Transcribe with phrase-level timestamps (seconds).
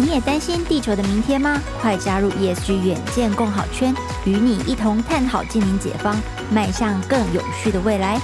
[0.00, 1.60] 你也担心地球的明天吗？
[1.80, 3.92] 快加入 ESG 远见共好圈，
[4.24, 6.16] 与你一同探讨近零解方，
[6.52, 8.20] 迈向更有序的未来。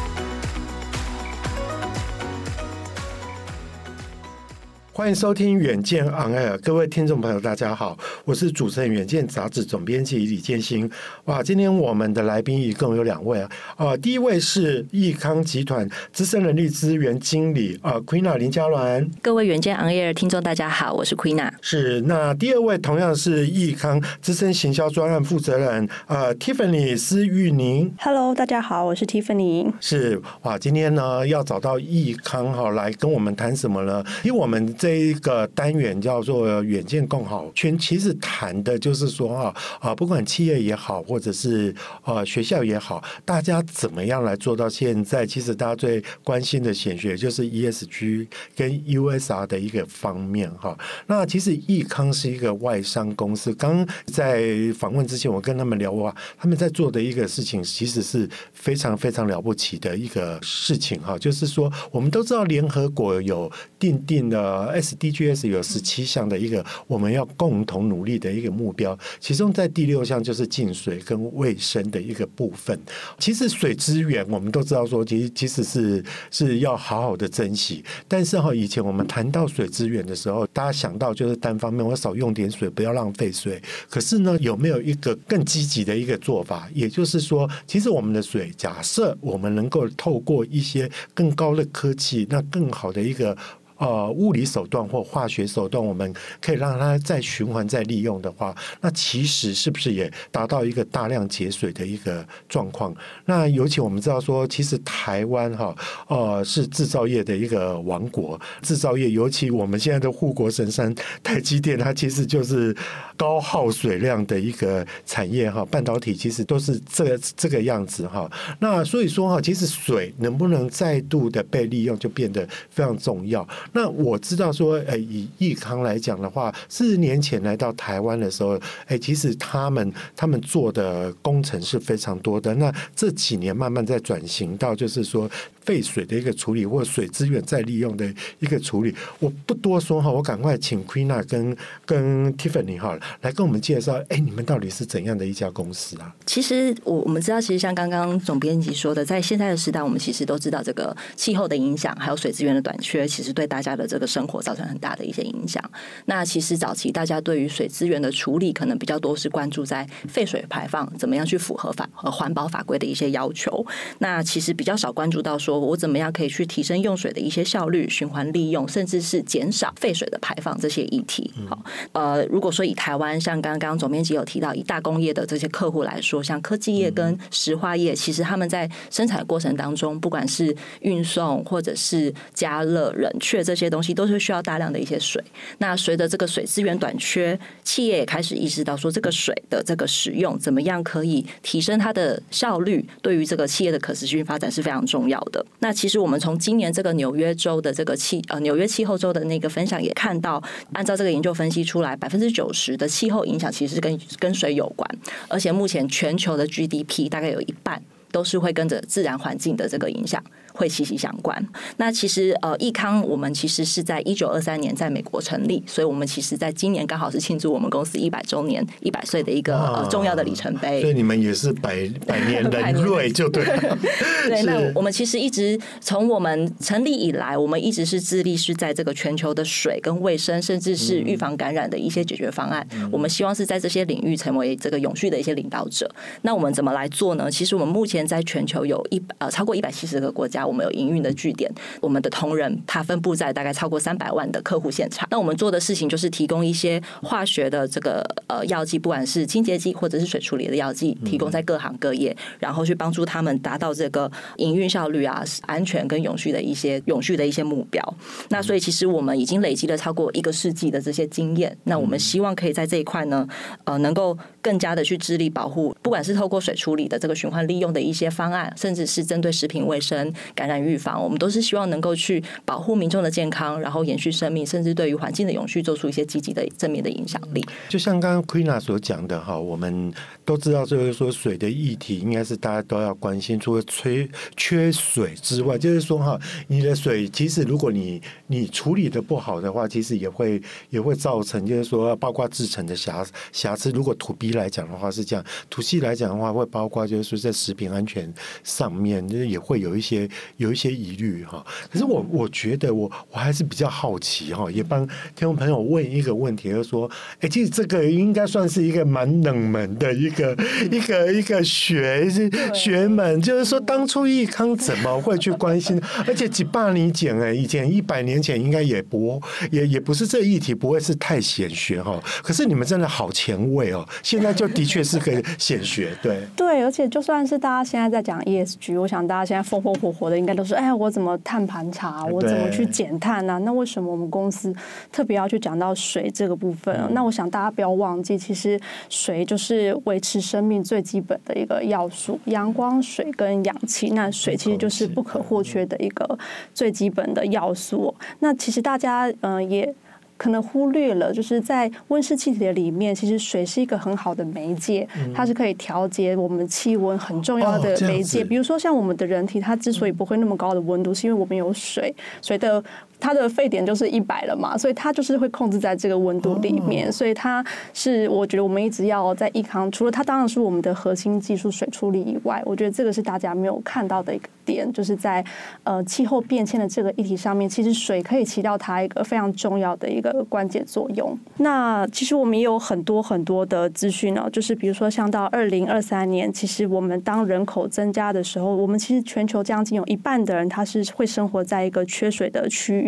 [4.92, 10.90] 欢迎收听《远见 On Air》，各位听众朋友，大家好，我是主持人《远见》杂志总编辑李建新。
[11.26, 19.06] 哇，今天我们的来宾一共有两位啊，啊，第一位是益康集团资深人力资源经理啊，Queena 林嘉鸾。
[19.20, 21.50] 各位《远见 On Air》听众大家好，我是 Queena。
[21.60, 27.92] 是，那第二位同样是益康资深行销专案负责人呃，Tiffany 施玉宁。
[27.98, 29.70] Hello，大家好，我是 Tiffany。
[29.80, 34.02] 是，哇，今天呢要找到益康哈来跟我们谈什么呢？
[34.22, 34.54] 因为我们。
[34.78, 41.74] 这一个单元叫做“远见共好圈”，其实谈的就是说啊啊，不管企业也好，或者是
[42.04, 45.26] 呃学校也好，大家怎么样来做到现在？
[45.26, 50.76] 其实大家最关心的显学就是 ESG 跟 USR 的一个方面哈。
[51.06, 61.18] 那其实益康是一个外商公司，刚在访问之前，我跟他们聊过，他们在做的一个事情，其实是非常非常了不起的一个事情哈。
[61.18, 64.72] 就是说，我们都知道联合国有订定的。
[64.74, 72.78] SDGs 有十七项的一个我们要共同努力的一个目标，其中在第六项就是净水跟卫生的一个部分。
[73.18, 77.84] 其实水资源我们都知道说，其实其实是是要好好的珍惜。
[78.06, 83.60] 但是哈，以前我们谈到水资源的时候，大家想到就是单方面，我少用点水，不要浪费水。
[83.88, 86.68] 可是呢，有没有一个更积极的一个做法？
[86.74, 93.36] 也就是说，其实我们的水，假设我们能够透过一些更高的科技，那更好的一个。
[93.84, 102.94] 呃，物理手段或化学手段，我们可以让它再循环再利用的话，那其实是不是也达到一个大量节水的一个状况？
[103.26, 105.76] 那尤其我们知道说，其实台湾哈
[106.08, 112.74] 呃是制造业的一个王国，制造业尤其我们现在的护国神山台积电，它其实就是
[113.18, 115.62] 高耗水量的一个产业哈。
[115.66, 118.30] 半导体其实都是这个这个样子哈。
[118.60, 123.46] 那所以说哈，其实水能不能再度的被利用，就变得非常重要。
[123.74, 132.54] 那我知道说，诶，以易康来讲的话，四十年前来到台湾的时候，诶，其实他们他们做的工程是非常多的。
[132.54, 135.30] 那这几年慢慢在转型到，就是说。
[135.64, 138.06] 废水的一个处理，或水资源再利用的
[138.38, 146.14] 一个处理，我不多说哈，我赶快请 Queena 跟跟 Tiffany 哈来跟我们介绍，哎，你们到底是怎样的一家公司啊？
[146.26, 155.62] 其实我我们知道，其实像刚刚总编辑说的，在现在的时代，我们其实都知道这个气候的影响，还有水资源的短缺，其实对大家的这个生活造成很大的一些影响。
[156.04, 163.64] 那其实早期大家对于水资源的处理，可能比较多是关注在废水排放怎么样去符合法和环保法规的一些要求。
[164.00, 165.53] 那其实比较少关注到说。
[165.58, 171.32] 我怎么样可以去提升用水的一些效率、循环利用，甚至是减少废水的排放这些议题？
[171.48, 185.22] 好，呃，如果说以台湾像刚刚总编辑有提到以大工业的这些客户来说，像科技业跟石化业，其实他们在生产过程当中，不管是运送或者是加热、冷却这些东西，都是需要大量的一些水。
[185.58, 195.43] 那随着这个水资源短缺，企业也开始意识到说，这个水的这个使用怎么样可以提升它的效率，对于这个企业的可持续发展是非常重要的。
[195.60, 204.88] 那其实我们从今年这个纽约州的这个气呃纽约气候州的那个分享也看到，按照这个研究分析出来，百分之九十的气候影响其实是跟跟水有关，
[205.28, 207.82] 而且目前全球的 GDP 大概有一半
[208.12, 210.22] 都是会跟着自然环境的这个影响。
[210.54, 211.46] 会息息相关。
[211.76, 220.80] 那其实呃，益康我们其实是在一九二三年在美国成立，所以我们其实在今年刚好是庆祝我们公司一百周年、一百岁的一个、呃、重要的里程碑。
[220.80, 223.78] 所以你们也是百百年 人瑞就对了。
[224.28, 232.64] 对，那我们其实一直从我们成立以来，我们一直是致力是在这个全球的水跟卫生，甚至是预防感染的一些解决方案。
[232.74, 235.90] 嗯、我们希望是在这些领域成为这个永续的一些领导者。
[236.22, 237.28] 那我们怎么来做呢？
[237.30, 240.43] 其实我们目前在全球有一呃超过一百七十个国家。
[240.44, 241.50] 我们有营运的据点，
[241.80, 245.06] 我们的同仁他分布在大概超过三百万的客户现场。
[245.10, 257.82] 那我们做的事情就是提供一些化学的这个呃药剂，不管是清洁剂或者是水处理的药剂，提供在各行各业，然后去帮助他们达到这个营运效率啊、安全跟永续的一些永续的一些目标。
[258.28, 261.56] 那所以其实我们已经累积了超过一个世纪的这些经验。
[261.64, 263.26] 那我们希望可以在这一块呢，
[263.64, 277.44] 呃，能够更加的去致力保护，不管是透过水处理的这个循环利用的一些方案，甚至是针对食品卫生感染预防，我们都是希望能够去保护民众的健康，然后延续生命，甚至对于环境的永续做出一些积极的正面的影响力。
[277.68, 279.92] 就像刚刚 Queena 所讲的哈，我们
[280.24, 283.38] 都知道，就是说水的议题应该是大家都要关心。
[283.38, 290.40] 除了缺缺水之外，就是说哈，你的水其实如果你你处理的不好的话，其实也会
[290.70, 293.70] 也会造成，就是说包括制成的瑕瑕疵。
[293.70, 301.44] 如果土 B 来讲的话是这样土系来讲的话会包括就是说在食品安全上面，就是也会有一些有一些疑虑哈。
[301.70, 306.90] 可是我我觉得我我还是比较好奇哈，也帮听众朋友问一个问题，就是说，
[307.20, 310.36] 哎，其实这个应该算是一个蛮冷门的一个
[310.70, 315.80] 一个一个学是学门，就是说当初易康怎么会去关心？
[316.06, 322.00] 而且几百年前哎，以前一百年前应该也不也也不是这议题不会是太显学哈。
[322.22, 333.38] 可是你们真的好前卫哦，现在就的确是个显学，对 对，而且就算是大家现在在讲 ESG，我想大家现在风风火火的应该都是哎，我怎么碳盘查，我怎么去减碳呢？
[333.44, 334.54] 那为什么我们公司
[334.92, 336.78] 特别要去讲到水这个部分？
[336.90, 343.90] 那我想大家不要忘记，其实水就是维持生命最基本的一个要素，阳光、水跟氧气。
[343.90, 346.18] 那水其实就是不可或缺的一个
[346.52, 347.94] 最基本的要素。
[348.20, 349.74] 那其实大家嗯也。
[350.16, 358.24] 可能忽略了，就是在温室气体的里面，其实水是一个很好的媒介，它是可以调节我们气温很重要的媒介。
[358.24, 362.62] 比如说，像我们的人体，它之所以不会那么高的温度，是因为我们有水，水的。
[363.00, 375.24] 它的沸点就是一百了嘛，所以它就是会控制在这个温度里面，所以它是我觉得我们一直要在益康，除了它当然是我们的核心技术水处理以外，我觉得这个是大家没有看到的一个点，就是在
[375.64, 381.18] 呃气候变迁的这个议题上面，其实水可以起到它一个非常重要的一个关键作用。
[381.38, 392.83] 那其实我们也有很多很多的资讯呢，就是比如说像到二零二三年，其实我们当人口增加的时候，我们其实全球将近有一半的人他是会生活在一个缺水的区域。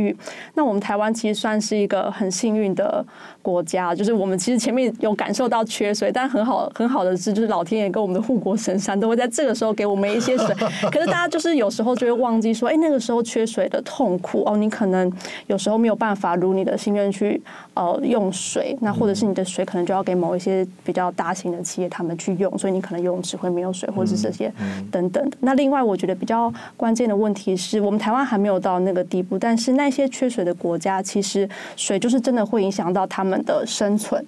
[0.54, 3.04] 那我们台湾其实算是一个很幸运的
[3.42, 10.54] 国家，就是我们其实前面有感受到缺水，但很好很好的是，就是老天爷跟我们的护国神山都会在这个时候给我们一些水。
[10.90, 15.10] 可是大家就是有时候就会忘记说，哎，那个时候缺水的痛苦哦，你可能
[15.46, 17.40] 有时候没有办法如你的心愿去
[17.74, 24.52] 呃用水，那或者是你的水可能就要给某一些比较大型的企业他们去用，所以你可能游泳池会没有水，或者是这些
[24.90, 25.36] 等等的。
[25.40, 34.20] 那另外我觉得比较关键的问题是我们台湾还没有到那个地步，但是那那些缺水的国家，其实水就是真的会影响到他们的生存，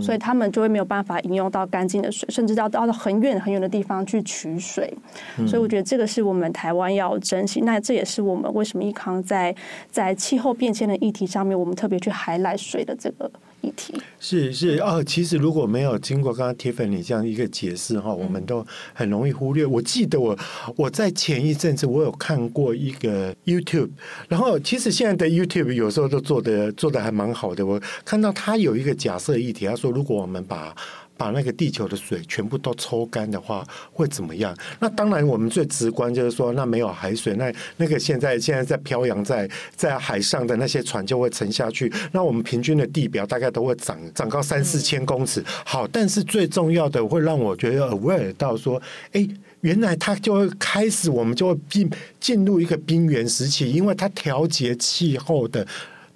[0.00, 4.92] 所以他们就会没有办法饮用到干净的水，甚至要到到很远很远的地方去取水。
[5.46, 7.60] 所以我觉得这个是我们台湾要珍惜。
[7.60, 9.54] 那这也是我们为什么益康在
[9.90, 13.30] 在气候变迁的议题上面，我们特别去 highlight 水的这个。
[14.20, 19.64] 是是哦，其实如果没有经过刚刚 Tiffany 这样一个解释哈，我们都很容易忽略。
[19.64, 20.38] 我记得我
[20.76, 23.88] 我在前一阵子我有看过一个 YouTube，
[24.28, 27.64] 然后其实现在的 YouTube 有时候都做的做的还蛮好的。
[27.64, 30.74] 我看到他有一个假设议题，说如果我们把
[31.16, 34.52] 把那个地球的水全部都抽干的话，会怎么样？
[34.80, 41.92] 那当然，我们最直观就是说，那没有海水，那那个现在现在在飘扬在在海上的那些船就会沉下去。
[42.10, 45.40] 那我们平均的地表大概都会涨涨高三四千公尺。
[45.64, 48.82] 好，但是最重要的会让我觉得 aware 到说，
[49.12, 49.24] 哎，
[49.60, 51.88] 原来它就会开始，我们就会进
[52.18, 55.64] 进入一个冰原时期，因为它调节气候的。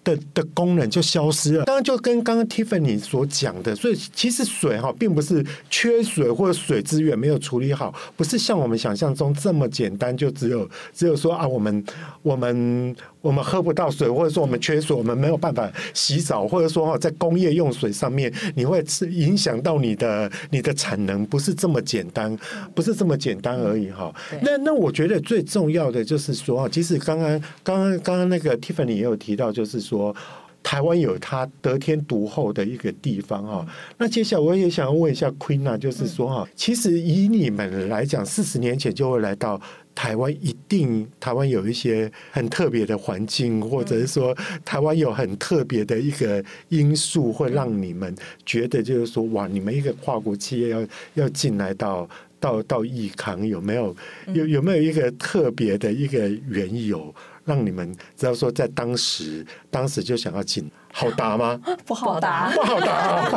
[0.08, 1.64] 的的功能就消失了。
[1.64, 11.84] 当然，就跟刚刚 Tiffany 所讲的，所以其实水哈，并不是缺水或者水资源没有处理好，不是像我们想象中这么简单，就只有只有说啊，我们
[12.22, 12.96] 我们。
[13.28, 22.34] 我们喝不到水，或者说我们缺水，我们没有办法洗澡，或者说哈，在工业用水上面，你会影响到你的你的产能，不是这么简单，
[22.74, 24.10] 不是这么简单而已哈。
[24.40, 27.28] 那那我觉得最重要的就是说，其实刚刚
[27.62, 30.16] 刚刚刚刚那个 Tiffany 也有提到，就是说
[30.62, 33.66] 台湾有它得天独厚的一个地方哈。
[33.98, 39.60] 那接下来我也想要问一下 Queen 啊，就是说哈，其实以你们来讲，四十年前就会来到。
[39.98, 44.32] 台湾一定，台湾有一些很特别的环境，或者是说
[44.64, 48.14] 台湾有很特别的一个因素，会让你们
[48.46, 53.96] 觉得就是说，哇，你们一个跨国企业要要进来到到到益康，有没有？
[54.32, 57.12] 有有没有一个特别的一个缘由，
[57.48, 60.70] 让你们知道说，在当时当时就想要进？
[60.90, 61.60] 好答吗？
[61.84, 63.30] 不好答，不好答。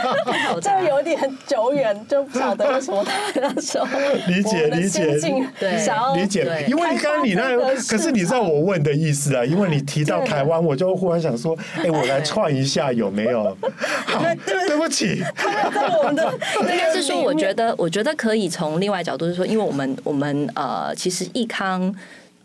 [0.60, 3.86] 这有点久远，就不晓得为什么他那时候
[4.26, 5.18] 理解理解
[5.60, 6.64] 对，想要理解。
[6.66, 7.56] 因为刚刚你那，
[7.88, 9.44] 可是你知道我问的意思啊？
[9.44, 13.56] 因为你提到台湾，我就忽然想说，哎，我来串一下有没有？
[14.06, 15.22] 好，对不起。
[15.98, 21.94] 我们的应该是说，我觉得，我觉得可以从另外角度是说，因为我们我们呃，其实益康。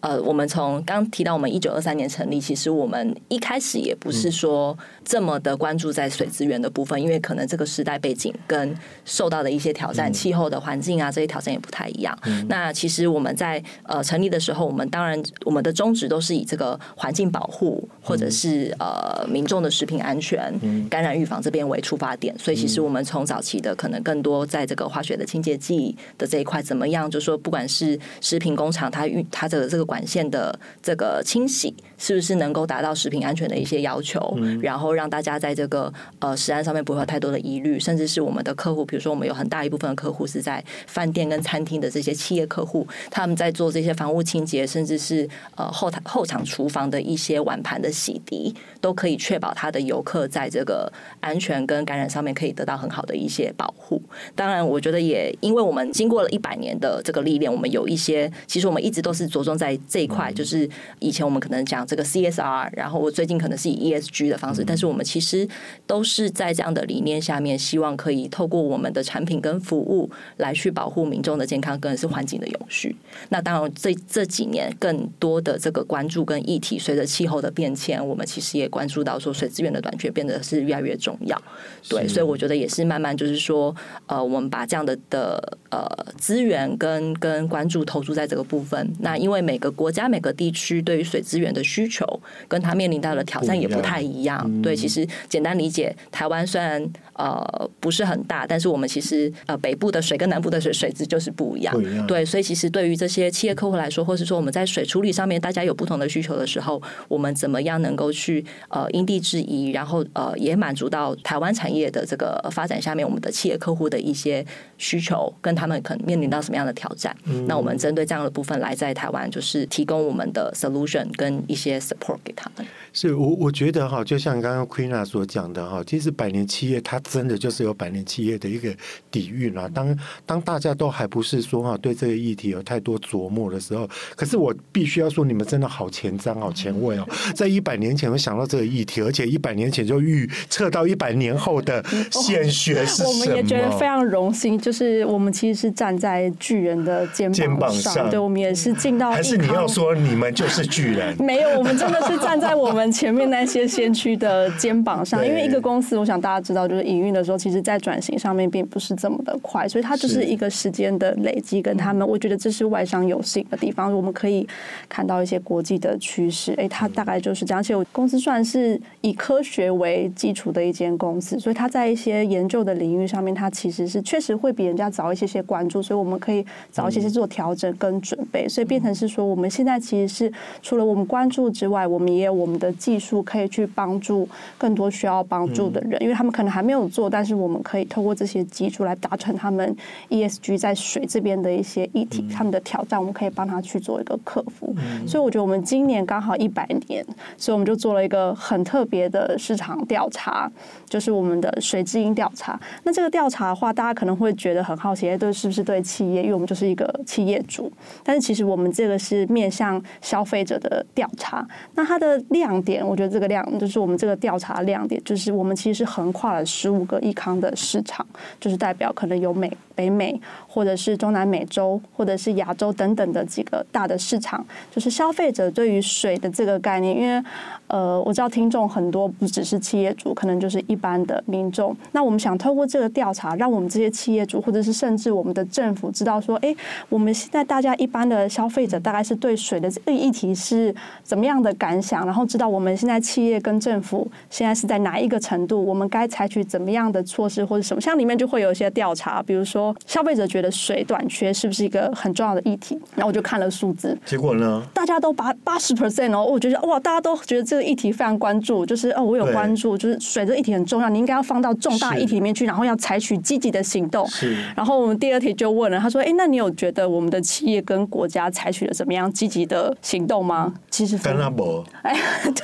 [0.01, 12.17] 呃，我们从刚提到我们一九二三年成立，其实我们一开始也不是说这么的关注在水资源的部分，因为可能这个时代背景跟受到的一些挑战、气候的环境啊这些挑战也不太一样。
[12.47, 29.88] 那其实我们在呃成立的时候，我们当然我们的宗旨都是以这个环境保护或者是呃民众的食品安全、感染预防这边为出发点，所以其实我们从早期的可能更多在这个化学的清洁剂的这一块怎么样，就说不管是食品工厂它运它的这个。
[29.89, 31.75] 管线的这个清洗。
[31.99, 34.33] 是不是能够达到食品安全的一些要求？
[34.37, 54.01] 嗯、然后让大家在这个呃食安上面不会有太多的疑虑，甚至是我们的客户，比如说我们有很大一部分的客户是在饭店跟餐厅的这些企业客户，他们在做这些房屋清洁，甚至是呃后台后场厨房的一些碗盘的洗涤，都可以确保他的游客在这个安全跟感染上面可以得到很好的一些保护。
[54.35, 59.77] 当然，我觉得也因为我们经过了一百年的这个历练，我们有一些其实我们一直都是着重在。
[59.87, 65.47] 这一块就是以前我们可能讲这个 CSR，然后我最近可能是以 ESG 的方式，但是我们其实
[65.87, 72.95] 都是在这样的理念下面，希望可以透过我们的产品跟服务来去保护民众的健康，更是环境的永续。
[73.29, 81.41] 那当然，这这几年更多的这个关注跟议题，随着气候的变迁，我们其实也关注到说水资源的短缺变得是越来越重要。
[81.89, 88.93] 对，所以我觉得也是慢慢就是说，呃，我们把这样的的呃资源跟跟关注投注在这个部分。
[88.99, 92.05] 那因为每个国家每个地区对于水资源的需求，
[92.47, 94.45] 跟他面临到的挑战也不太一样。
[94.59, 96.81] 一对，其实简单理解，台湾虽然
[97.19, 101.73] 呃不是很大，但是我们其实呃北部的水跟南部的水水质就是不一样。
[101.75, 102.07] 不一样。
[102.07, 114.45] 对，所以其实对于这些企业客户来说，或是说我们在水处理上面，大家有不同的需求的时候，我们怎么样能够去呃因地制宜，然后呃也满足到台湾产业的这个发展下面，我们的企业客户的一些
[114.77, 117.15] 需求，跟他们可能面临到什么样的挑战？
[117.25, 119.59] 嗯、那我们针对这样的部分来在台湾就是。
[119.69, 122.65] 提供我们的 solution 跟一些 support 给他们。
[123.01, 128.75] 是我我觉得哈，就像刚刚 Queena 所讲的哈，其实百年企业它真的就是有百年企业的一个
[129.09, 129.69] 底蕴啊。
[129.73, 143.09] 当当大家都还不是说哈对这个议题有太多琢磨的时候，可是我必须要说，你们真的好前瞻、好前卫哦，在一百年前会想到这个议题，而且一百年前就预测到一百年后的显学是什么？
[143.11, 151.15] 我们也觉得非常荣幸，就是我们其实是站在巨人的肩膀上，对，我们也是进到还是你要说你们就是巨人？
[151.23, 152.88] 没有，我们真的是站在我们。
[152.91, 161.61] 前面那些先驱的肩膀上，因为一个公司，我想大家知道，就是营运的时候，其实在转型上面并不是这么的快，所以它就是一个时间的累积。
[161.61, 164.47] 跟他们，我觉得这是外商有幸的地方，我们可以
[164.87, 166.53] 看到一些国际的趋势。
[166.57, 167.59] 哎，它大概就是这样。
[167.59, 178.47] 而且我公司算是以科学为基础的一间公司，所以它在一些研究的领域上面，它其实是确实会比人家早一些些关注，所以我们可以早一些些做调整跟准备。
[178.47, 182.68] 所以变成是说，我们现在其实是除了我们关注之外，我们也有我们的。
[182.73, 189.75] 技术可以去帮助更多需要帮助的人，因为他们可能还没有做，但是我们可以透过这些技术来达成他们
[190.09, 194.75] ESG 在水这边的一些议题，他们的挑战，我们可以帮他去做一个克服。
[195.07, 197.05] 所以我觉得我们今年刚好一百年，
[197.37, 200.51] 所以我们就做了一个很特别的市场调查，
[200.87, 202.59] 就是我们的水之音调查。
[202.83, 206.21] 那这个调查的话，大家可能会觉得很好奇，对，是不是对企业？
[206.21, 207.71] 因为我们就是一个企业主，
[208.03, 211.47] 但是其实我们这个是面向消费者的调查。
[211.75, 212.21] 那它的
[212.61, 212.85] 点。
[212.85, 218.05] 我觉得这个亮就是我们这个调查亮点，就是我们其实是横跨了十五个亿康的市场，
[218.39, 220.19] 就是代表可能有美、北美，
[220.59, 227.23] 或者是中南美洲，或者是亚洲等等的几个大的市场，就是消费者对于水的这个概念，因为
[227.67, 231.73] 呃，我知道听众很多不只是企业主，可能就是一般的民众。
[231.93, 236.53] 那我们想透过这个调查，让我们这些企业主，或者是甚至我们的政府知道说，哎，
[236.89, 242.49] 我们现在大家一般的消费者大概是对水的这个议题是怎么样的感想，然后知道。
[242.49, 245.63] 我们现在企业跟政府现在是在哪一个程度？
[245.63, 247.79] 我们该采取怎么样的措施或者什么？
[247.79, 252.79] 像里面就会有一些调查，比如说消费者觉得水短缺是不是一个很重要的议题？
[252.95, 254.61] 然后我就看了数字，结果呢？
[254.73, 264.07] 大家都八八十 percent 哦，我觉得哇，大家都觉得这个议题非常关注，就是哦，我有关注，就是水这议题很重要，你应该要放到重大议题里面去，然后要采取积极的行动。
[264.07, 264.37] 是。
[264.55, 271.95] 然后我们第二题就问了，他说：“哎，那你有觉得我们的企业跟国家采取了怎么样积极的行动吗？”其实跟他不 哎。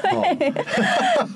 [0.02, 0.54] 对，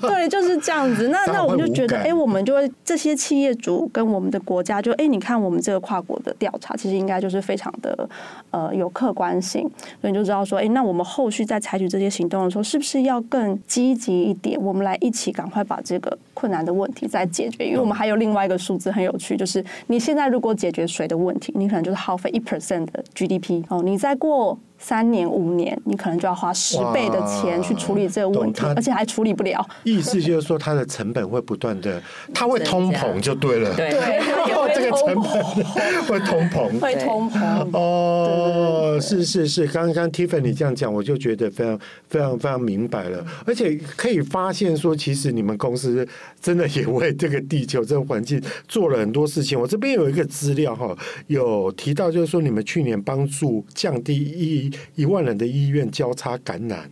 [0.00, 1.08] 对，就是这样子。
[1.08, 8.08] 那那我们就觉得，哎，我们就会这些企业主跟我们的国家就，就哎，你看我们这个跨国的调查，其实应该就是非常的
[8.50, 9.62] 呃有客观性，
[10.00, 14.60] 所以你就知道说，哎，那我们后续在采取这些行动的时候，是不是要更积极一点？
[14.60, 17.66] 我们来一起赶快把这个困难的问题再解决。
[17.66, 24.58] 因为我们还有另外一个数字很有趣，就是你现在如果解决水的问题，你可能就是耗费一 percent 的 GDP 哦，你再过。
[24.82, 29.64] 三年五年，你可能就要花十倍的钱去处理这个问题，而且还处理不了。
[29.84, 33.74] 意思就是说，它的成本会不断的，它会通膨就对了。
[33.76, 33.90] 对，
[34.74, 35.22] 这个成本
[36.08, 37.68] 会通膨，会通膨。
[37.78, 43.22] 哦，是是是，刚刚 Tiffany 你这样讲，我就觉得非常非常非常明白了。
[43.44, 46.08] 而且可以发现说，其实你们公司
[46.40, 49.60] 真的也为这个地球这个环境做了很多事情。
[49.60, 50.96] 我这边有一个资料哈，
[51.26, 54.69] 有提到就是说，你们去年帮助降低一。
[54.94, 56.90] 一万人的医院交叉感染，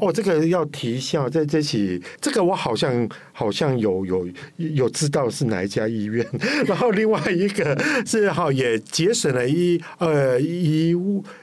[0.00, 6.26] 哦，这个要提一下，在这起，这个我好像好像有有有知道是哪一家医院，
[6.66, 10.94] 然后另外一个是哈也节省了一呃一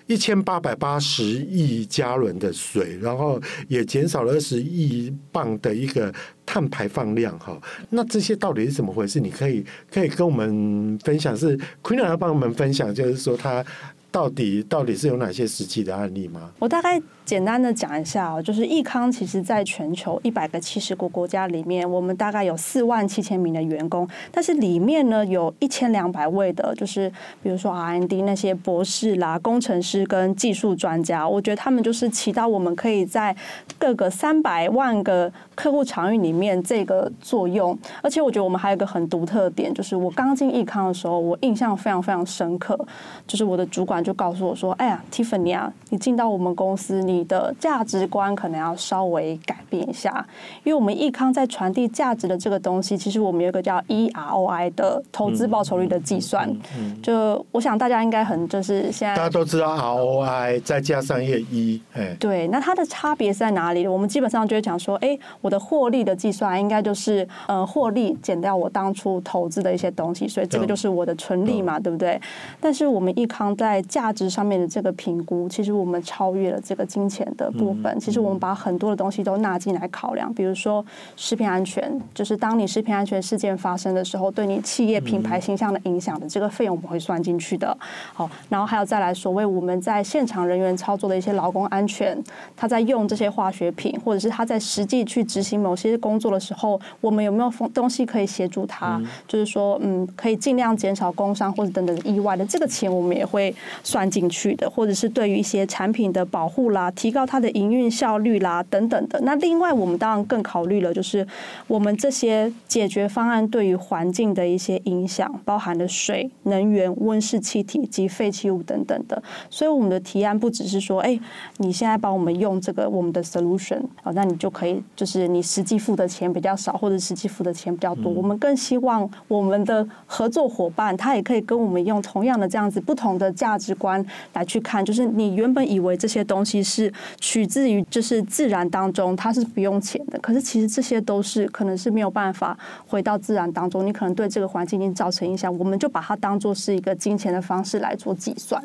[0.08, 6.14] 一千八百八十亿加仑的水，然后也减少了二十亿磅的一个
[6.46, 7.60] 碳排放量哈。
[7.90, 9.20] 那这些到底是怎么回事？
[9.20, 13.64] 你可以可以跟我们分享，是 Queena 要帮我们分享，就是说他。
[14.12, 16.52] 到底到底是有哪些实际的案例吗？
[16.60, 17.02] 我大概。
[17.24, 27.10] 简单的讲一下哦，就是益康其实在全球一百个七十个国家里面，我们大概有四万七千名的员工，但是里面呢有一千两百位的，就是
[27.42, 33.34] 比如说 R&D 那些博士啦、工程师跟技术专家，我觉得他们就是起到我们可以在
[33.80, 37.78] 各个三百万个客户场域里面这个作用。
[38.02, 42.78] 而且我觉得我们还有一个很独特的点，就是我刚进益康的时候，我印象非常非常深刻，
[43.26, 50.26] 就是我的主管就告诉我说：“哎呀，Tiffany 啊，你进到我们公司，你。”的价值观可能要稍微改变一下，
[50.64, 56.50] 因为我们益康在传递价值的这个东西，其实我们有一个叫 eROI 的投资报酬率的计算。
[56.50, 63.88] 嗯嗯嗯、就我想大家应该很就是现在大家都知道 ROI 再加上一个一，哎对，那它的差别是在哪里？
[63.88, 72.20] 我们基本上就会讲说，哎，我的获利的计算应该就是呃获利减掉我当初投资的一些东西，所以这个就是我的纯利嘛，嗯、对不对？
[72.60, 80.84] 但是我们益康在价值上面的这个评估，其实我们超越了这个金钱的部分，其实我们把很多的东西都纳进来考量，比如说
[81.18, 87.78] 食品安全，就是当你食品安全事件发生的时候，对你企业品牌形象的影响的这个费用，我们会算进去的。
[88.14, 92.18] 好，然后还有再来所谓我们在现场人员操作的一些劳工安全，
[92.56, 99.02] 他在用这些化学品，或者是他在实际去执行某些工作的时候，我们有没有东西可以协助他？
[99.28, 106.90] 就是说，嗯，可以尽量减少工伤或者等等的意外的这个钱，我们也会算进去的，或者是对于一些产品的保护啦。
[106.92, 109.20] 提高它的营运效率啦，等等的。
[109.22, 111.26] 那另外，我们当然更考虑了，就是
[111.68, 119.22] 我们这些解决方案对于环境的一些影响，包含了水、能源、温室气体及废弃物等等的。
[119.50, 121.20] 所以，我们的提案不只是说，哎，
[121.58, 128.12] 你现在帮我们用这个我们的 solution 啊，那你就可以，就是你实际付的钱比较少，或者实际付的钱比较多。
[128.12, 136.92] 我们更希望我们的合作伙伴，他也可以跟我们用同样的这样子不同的价值观来去看，就是你原本以为这些东西是。
[137.20, 140.20] 取自于就是自然当中，它是不用钱的。
[140.20, 142.58] 可是其实这些都是可能是没有办法
[142.88, 145.56] 回到自然当中，你可能对这个环境已经造成影响。
[145.58, 148.62] 我们就把它当做是一个金钱的方式来做计算。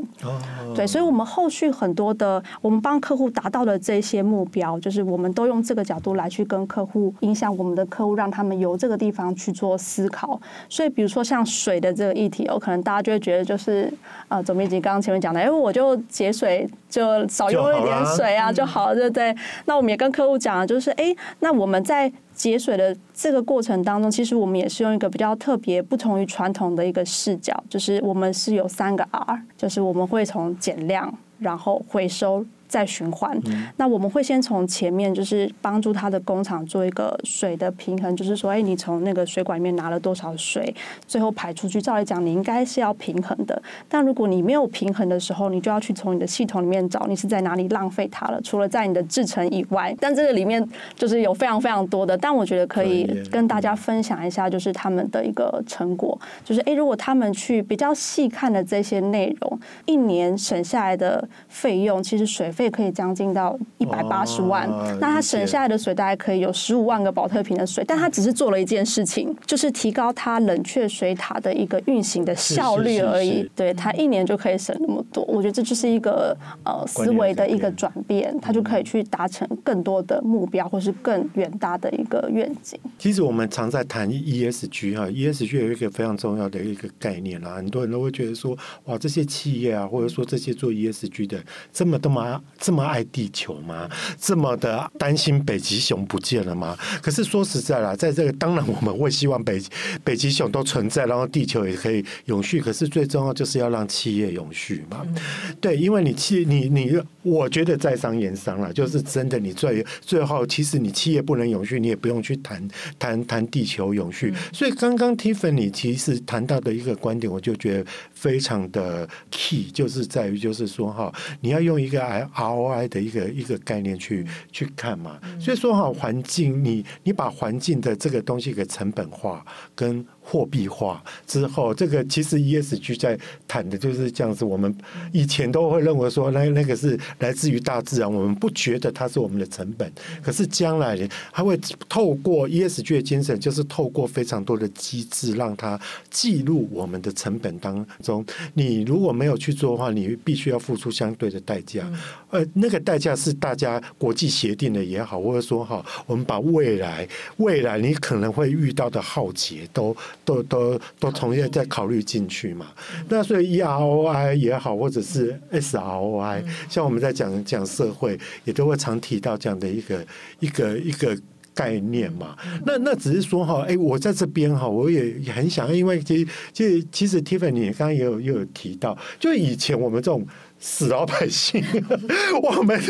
[0.75, 10.41] 对，所以我们后续很多的，我们帮客户达到的这些目标，就是我们都用这个角度来去跟客户影响我们的客户，让他们由这个地方去做思考。
[10.69, 13.93] 所以比如说像水的这个议题，有可能大家就会觉得就是
[14.29, 18.53] 呃，总编辑刚刚前面讲的，因为我就节水就少用一点水啊。
[18.57, 19.37] 就好了，对不对？
[19.67, 32.47] 那我们也跟客户讲了，就是哎，那我们在节水的这个过程当中，其实我们也是用一个比较特别、不同于传统的一个视角，就是我们是有三个 R，就是我们会从减量，然后回收。
[32.69, 33.39] 再循环，
[33.77, 40.75] 那我们会先从前面，就是帮助他的工厂做一个水的平衡，就是说，哎，你从那个水管里面拿了多少水，
[41.07, 43.61] 最后排出去，照理讲你应该是要平衡的。
[43.89, 48.41] 但如果你没有平衡的时候，你就要去从你的系统里面找，你是在哪里浪费它了？
[48.43, 52.19] 除了在你的制成以外，但这个里面就是有非常非常多的。
[52.19, 62.51] 但我觉得可以跟大家分享一下，就是他们的一个成果，就是哎，如果他们去比较细看的这些内容，一年省下来的费用，其实水。
[62.57, 73.29] 费可以将近到一百八十万，哦、那他省下来的水大概可以有十五万个保特瓶的水，但他只是做了一件事情，就是提高他冷却水塔的一个运行的效率而已。
[73.29, 82.81] 是是是是对，他一年就可以省那么多，我觉得这就是一个呃思维的一个转变，他就可以去达成更多的目标，或是更远大的一个愿景。
[82.99, 91.39] 其实我们常在谈 ESG 哈，ESG 有一个非常重要的一个概念啊，很多人都会觉得说，哇，这些企业啊，或者说这些做 ESG 的
[91.73, 92.41] 这么这么。
[92.59, 93.89] 这么爱地球吗？
[94.19, 96.77] 这么的担心北极熊不见了吗？
[97.03, 99.63] 可是说实在啦，在这个当然我们会希望北
[100.03, 102.61] 北极熊都存在，然后地球也可以永续。
[102.61, 105.03] 可是最重要就是要让企业永续嘛。
[105.05, 105.15] 嗯、
[105.61, 112.67] 对，因为你企你你，我觉得在商言商了，就是真的，你最最后其实你企业不能永续，你也不用去谈
[112.99, 114.33] 谈谈地球永续。
[114.35, 122.01] 嗯、所以刚刚 Tiffany 其实谈到的一个观点，我就觉得非常的 key，就是在于就是说哈，你要用一个
[122.35, 125.21] ROI 的一个一个概念去去看嘛。
[125.39, 134.45] 所以说哈，环境你你把环境的这个东西给成本化跟货币化之后，这个其实 ESG 在谈的就是这样子。
[134.45, 134.75] 我们
[135.13, 139.91] 以前都会认为说，那那个是来自于大自然，我们不觉得它是我们的成本。
[140.21, 140.99] 可是将来
[141.31, 141.57] 它会
[141.89, 148.27] 透过 ESG 的精神，就是透过非常多的机制，让它记录我们的成本当中。
[148.55, 151.89] 你如果没有去做的话，你必须要付出相对的代价。
[152.31, 159.97] 呃，那个代价是大家国际协定的也好，或者说哈，我们把未来未来你可能会遇到的浩劫都。
[160.27, 162.67] 都都都重新再考虑进去嘛？
[163.09, 170.07] 那所以 E R O I 也好，或者是 S R O I，像我们在讲讲社会，也都会常提到这样的一个
[170.41, 171.17] 一个一个
[171.55, 172.37] 概念嘛。
[172.67, 180.27] 那那只是说哈，哎，我在这边哈，我也很想，因为其实其实其实 Tiffany 刚刚也有也有提到，就以前我们这种。
[180.59, 181.65] 死老百姓，
[182.43, 182.81] 我们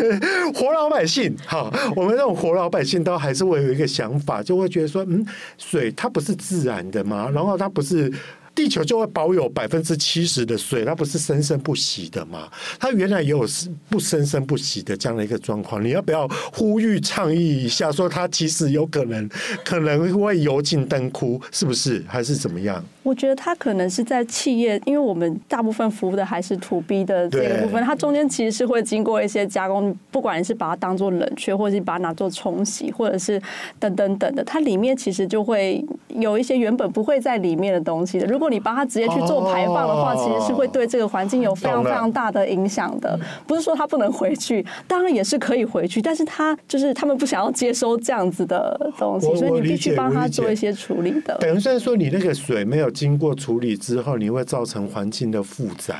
[0.55, 5.26] 活老百姓，哈，我们这种活老百姓都还是会有一个想法，就会觉得说，嗯，
[5.59, 7.31] 水它不是自然的嘛？
[7.31, 8.12] 然后它不是。
[8.57, 12.49] 地球就会保有百分之七十的水，它不是生生不息的吗？
[12.81, 13.47] 它原来也有
[13.90, 15.85] 不生生不息的这样的一个状况。
[15.85, 19.29] 你要不要呼吁倡议一下，说它其实有可能
[19.62, 22.03] 可能会油尽灯枯，是不是？
[22.09, 22.83] 还是怎么样？
[23.03, 33.40] 我觉得它可能是在企业，因为我们大部分服务的还是 to B 的这个部分，它中间其实是会经过一些加工，不管是把它当做冷却，或者是把它拿做冲洗，或者是
[33.79, 38.27] 等等等的，它里面其实就会有一些原本不会在里面的东西的。
[38.27, 43.18] 如果如果你帮他直接去做排放的话，其实是会对这个环境有非常非常大的影响的。
[43.46, 51.37] 不是说他不能回去，当然也是可以回去，但是他就是他们不想要接收这样子的东西，所以你必须帮他做一些处理的。
[51.38, 55.96] 等于是说，你那个水没有经过处理之后，你会造成环境的负载。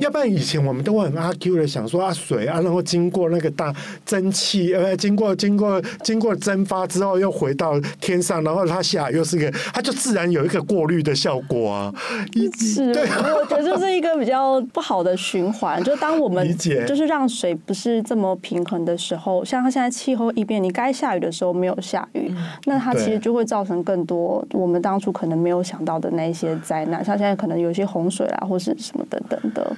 [0.00, 3.74] 要不然以前我们都会很阿 Q 的想说啊，水啊，然后经过那个大
[4.06, 11.81] 蒸汽，呃，经过经过经过蒸发之后，又回到天上，然后它下又是个，它就自然有一个过滤的效果啊。
[12.58, 15.82] 是，对我觉得这是一个比较不好的循环。
[15.82, 16.46] 就当我们
[16.86, 22.32] 就是让水不是这么平衡的时候，像它现在气候异变，你该下雨的时候没有下雨，
[22.66, 29.76] 那它其实就会造成更多我们当初可能没有想到的那一些灾难，像现在可能有一些洪水啊，或是什么等等的。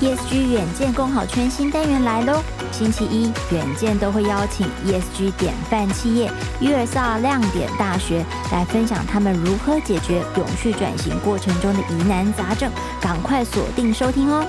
[0.00, 2.40] ESG 远见共好圈新单元来喽！
[2.70, 6.30] 星期一，远见都会邀请 ESG 典范企业
[6.60, 14.46] USR 亮点大学来分享他们如何解决永续转型过程中的疑难杂症，赶快锁定收听哦！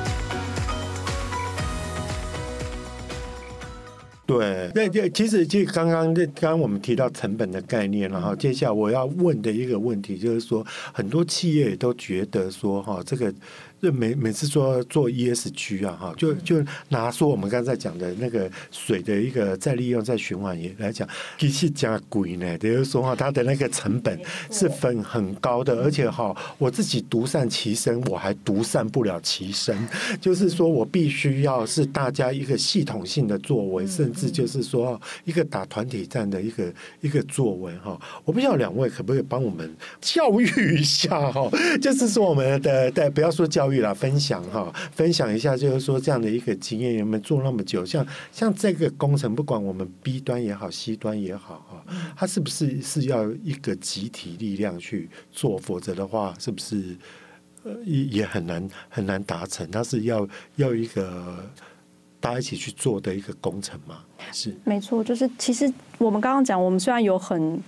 [4.28, 13.34] 对，那这其实就刚刚这刚刚我们提到成本的概念，然后接下来我要问的一个问题就是说，很多企业也都觉得说，哈，这个。
[13.82, 24.20] 就每每次做做 ESG 啊，哈，就就拿说我们刚才讲的那个水的一个再利用、再循环也来讲，其实加贵呢，等于说哈，它的那个成本
[24.52, 29.88] 是分很高的，而且哈，我自己独善其身，我还独善不了其身，
[30.20, 37.98] 就是说我必须要是大家一个系统性的作为，甚至就是说一个打团体战的一个一个作为哈。
[38.26, 41.50] 我不知道两位可不可以帮我们教育一下哈，
[41.82, 43.69] 就是说我们的的不要说教。
[43.82, 55.58] 啦，分享哈，分享一下，就是说这样的一个经验，你们做那么久，像像这个工程，不管我们 B 端也好，C 端也好哈，它是不是是要一个集体力量去做？
[55.60, 56.98] 否则的话，是不是
[57.64, 59.70] 呃也也很难很难达成？
[59.70, 61.48] 它是要要一个
[62.20, 64.04] 大家一起去做的一个工程嘛？
[64.32, 67.62] 是，没错，就是其实我们刚刚讲，我们虽然有很。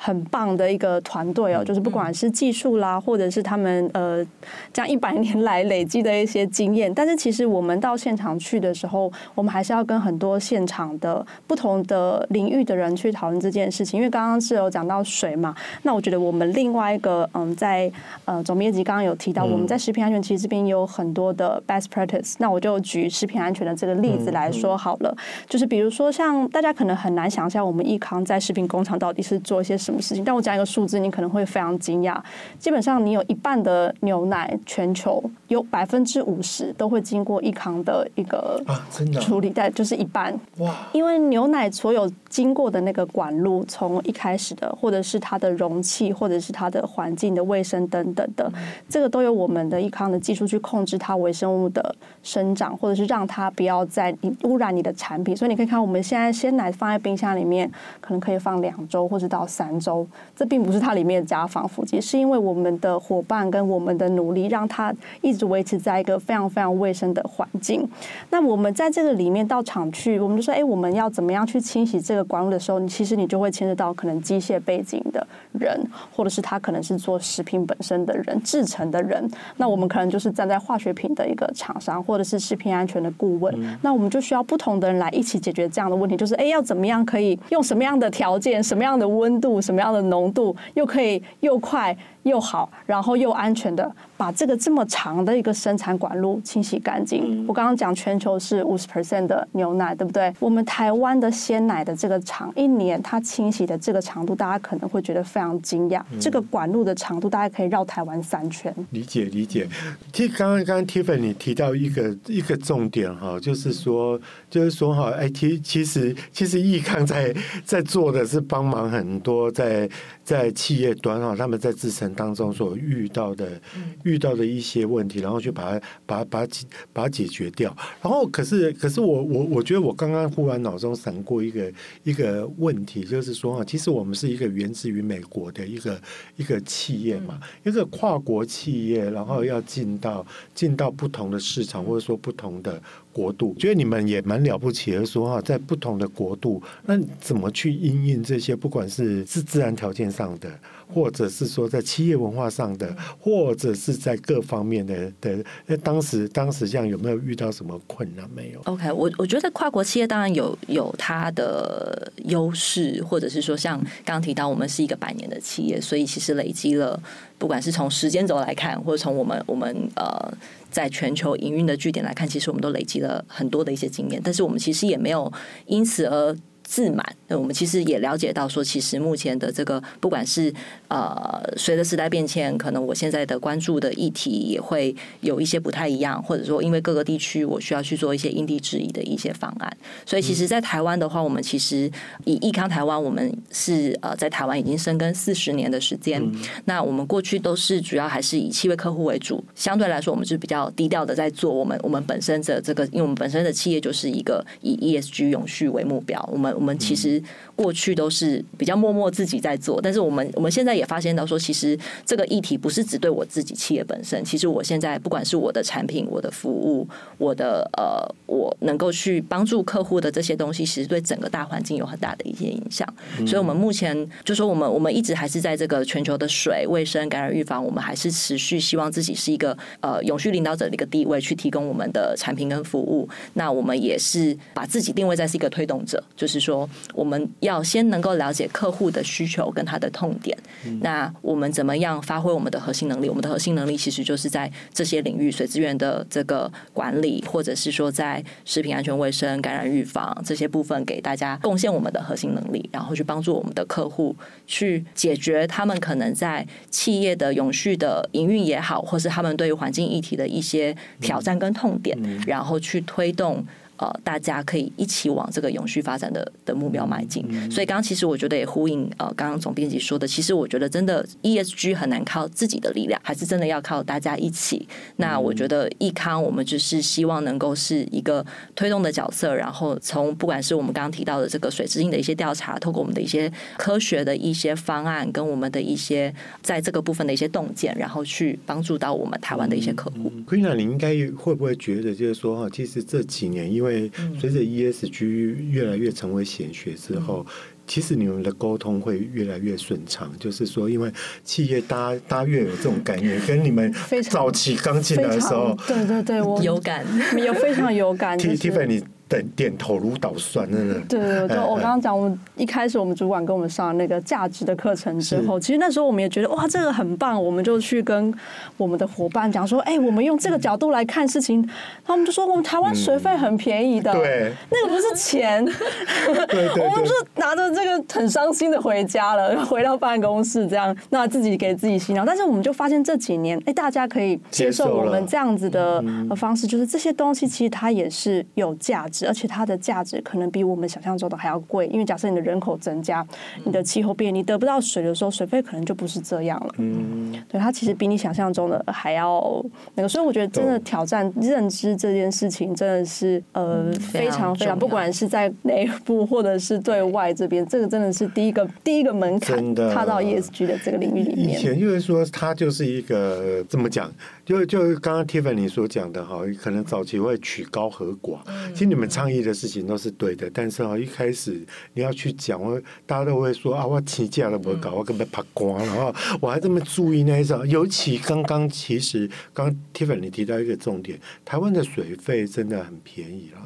[0.00, 4.24] 很棒的一个团队哦，就是不管是技术啦，或者是他们呃，
[4.72, 13.98] 这样一百年来累积的一些经验，但是其实我们到现场去的时候，我们还是要跟很多现场的不同的领域的人去讨论这件事情。
[13.98, 17.90] 因为刚刚是有讲到水嘛，那我觉得我们另外一个嗯，在
[18.24, 22.34] 呃总编辑刚刚有提到，我们在食品安全其实这边有很多的 best practice。
[22.38, 25.12] 那我就举食品安全的这个例子来说好了，
[25.48, 29.76] 就是比如说像大家可能很难想象，我们益康在食品工厂到底是做一些。
[29.88, 30.22] 什么事情。
[30.22, 32.20] 但我讲一个数字，你可能会非常惊讶。
[32.58, 40.74] 基本上，你有一半的牛奶，全球有百分之五十都会经过益康的一个啊，真的处理，但就是一半哇。
[40.92, 48.52] 因为牛奶所有经过的那个管路，从一开始的，或者是它的容器，或者是它的环境的卫生等等的，
[48.88, 54.14] 这个都有我们的益康的技术去控制它微生物的生长，或者是让它不要再
[54.44, 55.36] 污染你的产品。
[55.36, 60.06] 所以你可以看，我们现在鲜奶放在冰箱里面，可能可以放两周或者到三周。
[60.36, 67.88] 这并不是它里面加防腐剂，是因为我们的伙伴跟我们的努力，让它一直维持在一个非常非常卫生的环境。
[68.30, 75.26] 那我们在这个里面到厂去，我们就说，哎，我们要怎么样去清洗这个管路的时候，你其实你就会牵涉到可能机械背景的
[75.58, 75.80] 人，
[76.14, 79.28] 或者是他可能是做食品本身的人、制成的人。
[79.56, 83.54] 那我们可能就是站在化学品的一个厂商，或者是食品安全的顾问。
[83.58, 91.96] 嗯、那我们就需要不同的人来一起解决这样的问题，就是哎，要怎么样可以用什么样的条件、什么样的温度、什么样的浓度，又可以又快。
[92.28, 97.42] 又好，然后又安全的把这个这么长的一个生产管路清洗干净。
[97.42, 100.32] 嗯、我刚刚讲全球是五十 percent 的牛奶，对不对？
[100.38, 106.00] 我们台湾的鲜奶的这个长，一年它清洗的这个长度，大家可能会觉得非常惊讶。
[106.12, 108.74] 嗯、这个管路的长度大概可以绕台湾三圈。
[108.90, 109.66] 理解理解。
[110.12, 119.88] 其实刚刚刚刚 Tiffany 提到一个一个重点哈，就是说就是说哈，哎，其其实其实益康在在做的是帮忙很多在
[120.28, 122.08] 在企业端哈，他们在制程。
[122.18, 123.60] 当中所遇到的
[124.02, 127.74] 遇到的一些问题，然后去把它把它把它解把它解决掉。
[128.02, 136.00] 然后可是可是我我我觉得我刚刚忽然脑中闪过一个一个问题，就是说啊，其实我们是一个源自于美国的一个
[136.36, 142.82] 一个企业嘛，一个跨国企业，然后要进到进到不同的市场，或者说不同的。
[143.18, 150.48] 国度，觉得你们也蛮了不起的，说哈，在不同的国度，那怎么去应应这些，不管是是自然条件上的，
[150.92, 167.00] 或者是说在企业文化上的，或者是在各方面的的，那当时当时这样有没有遇到什么困难没有？OK，我我觉得跨国企业当然有有它的优势，或者是说像刚刚提到，我们是一个百年的企业，所以其实累积了，
[167.36, 170.32] 不管是从时间轴来看，或者从我们我们呃。
[170.70, 175.32] 在全球营运的据点来看，其实我们都累积了很多的一些经验，但是我们其实也没有
[175.64, 176.36] 因此而
[176.68, 177.02] 自满。
[177.28, 180.52] 那我们其实也了解到，说其实目前的这个，不管是
[180.88, 189.76] 呃，随着时代变迁，可能我现在的关注的议题也会有一些不太一样，或者说因为各个地区我需要去做一些因地制宜的一些方案。
[190.04, 191.90] 所以，其实，在台湾的话，我们其实
[192.24, 196.22] 以益康台湾，我们是呃在台湾已经深耕四十年的时间。
[196.66, 206.18] 那我们过去都是主要还是以企业客户为主，相对来说，我们是比较低调的在做我们我们本身的这个，因为我们本身的企业就是一个以 ESG 永续为目标。
[206.32, 207.22] 我们我们其实。
[207.58, 216.86] 过去都是比较默默自己在做，但是我们我们现在也发现到说，其实这个议题不是只对我自己企业本身，其实我现在不管是我的产品、我的服务、
[217.18, 222.86] 我的呃，我能够去帮助客户的这些东西，其实对整个大环境有很大的一些影响。
[223.18, 233.08] 嗯、所以，我们目前就说，我们我们一直还是在这个全球的水、卫生、感染预防，我们还是持续希望自己是一个呃永续领导者的一个地位，去提供我们的产品跟服务。
[233.34, 236.47] 那我们也是把自己定位在是一个推动者，就是说
[236.94, 237.48] 我们要。
[237.48, 243.08] 要先能够了解客户的需求跟他的痛点，嗯、那我们怎么样发挥我们的核心能力？
[243.08, 254.14] 我们的核心能力其实就是在这些领域，水资源的这个管理，或者是说在食品安全卫生、感染预防这些部分，给大家贡献我们的核心能力，然后去帮助我们的客户
[254.46, 263.42] 去解决他们可能在企业的永续的营运也好，或是他们对于环境议题的一些挑战跟痛点，然后去推动。
[263.78, 267.24] 呃，大家可以一起往这个永续发展的的目标迈进。
[267.28, 274.68] 嗯、所以，刚刚其实我觉得也呼应呃，刚刚总编辑说的，其实我觉得真的 ESG 很难靠自己的力量，还是真的要靠大家一起。
[274.96, 286.12] 那我觉得益康，我们就是希望能够是一个推动的角色，然后从不管是我们刚刚提到的这个水资性的一些调查，透过我们的一些科学的一些方案，跟我们的一些
[286.42, 290.10] 在这个部分的一些洞见，然后去帮助到我们台湾的一些客户。
[290.26, 295.04] Queena，你应该会不会觉得，就是说哈，其实这几年因为因为随着 ESG
[295.50, 297.32] 越来越成为显学之后，嗯、
[297.66, 300.10] 其实你们的沟通会越来越顺畅。
[300.18, 300.90] 就是说，因为
[301.22, 303.72] 企业大家大家越有这种概念， 跟你们
[304.10, 306.84] 早期刚进来的时候，对对对，我有感，
[307.16, 308.18] 有非常有感。
[308.38, 310.74] Tiffany，点点头如捣蒜，真的。
[310.88, 318.12] 对对对，就我刚刚讲，我们一开始我们主管跟我们上那个价值的课程之后，其实那时候我们也觉得哇，这个很棒，我们就去跟
[318.56, 321.48] 我们的伙伴讲说，哎，我们用这个角度来看事情，
[321.84, 325.44] 他们就说我们台湾学费很便宜的，对，那个不是钱，
[326.28, 332.04] 对对，我们就拿着这个很伤心的回家了， 回到办公室这样，那自己给自己洗脑。
[332.04, 335.82] 但是我们就发现这几年，哎，大家可以接受我们这样子的
[336.16, 338.97] 方式，就是这些东西其实它也是有价值。
[339.06, 343.06] 而且它的价值可能比我们想象中的还要贵，因为假设你的人口增加，
[343.44, 346.54] 你的气候变，你得不到水的时候，水费可能就不是这样了。
[346.58, 361.38] 嗯，对，它其实比你想象中的还要那个，所以我觉得真的挑战认知这件事情真的是呃非常非常，不管是在内部或者是对外这边，这个真的是第一个第一个门槛，踏到 ESG 的这个领域里面。
[361.38, 363.92] 以前就是说，它就是一个这么讲？
[364.28, 368.18] 就就刚刚 Tiffany 所讲的哈，可能早期会曲高和寡。
[368.52, 377.48] 其实你们倡议的事情都是对的，但是哈，一开始你要去讲，我大家都会说啊，我起价都不搞，我根本怕光，了哈我还这么注意那一种。
[377.48, 383.38] 尤其刚刚其实刚 Tiffany 提到一个重点，台湾的水费真的很便宜了。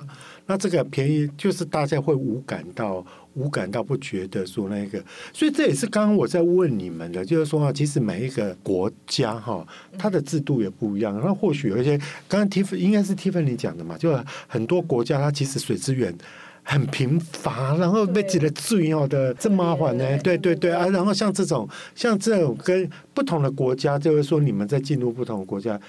[0.47, 3.07] 那这个便宜就是大家会无感到。
[3.35, 9.67] 无感到不觉得说那个，所以这也是刚刚我在问你们的，就是说啊，其实每一个国家哈，
[9.99, 11.19] 它的制度也不一样。
[11.25, 11.97] 那或许有一些，
[12.29, 14.13] 刚刚 Tiff 应该是 Tiffany 讲的嘛，就
[14.47, 16.15] 很多国家它其实水资源
[16.63, 20.19] 很贫乏，然后被挤得最要的这麻烦呢。
[20.19, 25.81] 对对对啊，然后像这种像这种跟不同的国家，就是说你们在进入不同的国家，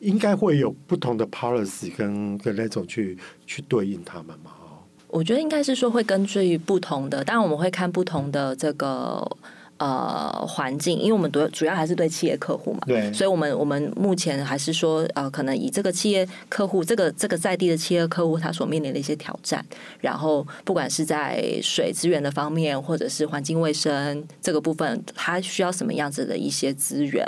[0.00, 4.52] 应该会有不同的 policy 跟跟那种去去对应他们嘛。
[5.14, 9.24] 我觉得应该是说会根据不同的，当然我们会看不同的这个。
[9.84, 19.62] 呃，环境，因为我们主主要还是对企业客户嘛，对，所以我们我们目前还是说，呃，可能以这个企业客户，这个这个在地的企业客户，他所面临的一些挑战，
[20.00, 27.22] 然后不管是在水资源的方面，或者是环境卫生这个部分，他需要什么样子的一些资源，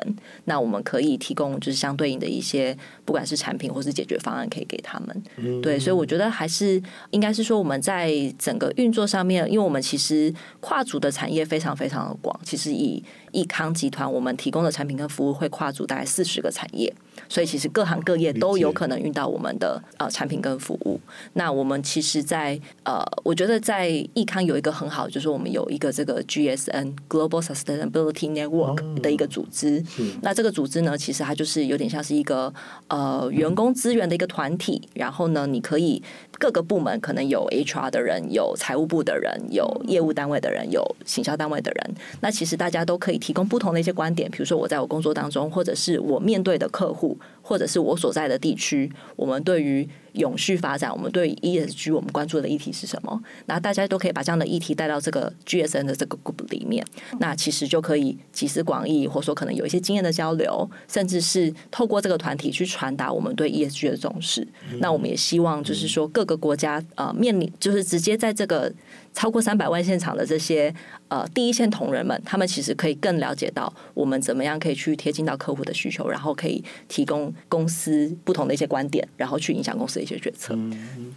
[0.46, 5.22] 那我们可以提供就是相对应的一些，不管是产品或是解决方案，可以给他们。
[5.36, 12.34] 嗯，对，所以我觉得还是应该是说，我们在整个运作上面，因为我们其实跨足的产业非常非常的广。
[12.46, 16.94] 其实以益康集团，我们提供的产品跟服务会跨足大概四十个产业，
[17.28, 21.00] 所以其实各行各业都有可能用到我们的呃产品跟服务。
[21.34, 29.82] 那我们其实在，在呃，我觉得在益康有一个很好，就是我们有一个这个 GSN Global Sustainability Network 的一个组织。
[30.22, 32.52] 那这个组织呢，其实它就是有点像是一个
[32.88, 34.80] 呃员工资源的一个团体。
[34.94, 36.02] 然后呢，你可以
[36.38, 41.94] 各个部门可能有 HR 的人，有财务部的人，有业务单位的人，有行销单位的人。
[42.20, 49.88] 那其实大家都可以提供不同的一些观点，比如说我在我工作当中，或者是我面对的客户，苦，或者是我所在的地区，我们对于。
[50.16, 53.22] 永续发展，我们对 ESG 我们关注的议题是什么？
[53.44, 56.82] 那大家都可以把这样的议题带到这个 GSN 的这个 group 里面，
[57.20, 64.48] 那其实就可以集思广益，或者说可能有一些经验的交流，甚至是透过这个团体去传达我们对 ESG 的重视。
[64.78, 68.72] 那我们也希望就是说各个国家呃面临就是直接在这个
[69.12, 70.74] 超过三百万现场的这些
[71.08, 80.06] 呃第一线同仁们，他们其实可以更了解到我们怎么样可以去贴近到客户的需求，然后可以提供公司不同的一些观点，然后去影响公司的。
[80.06, 80.56] 一些决策，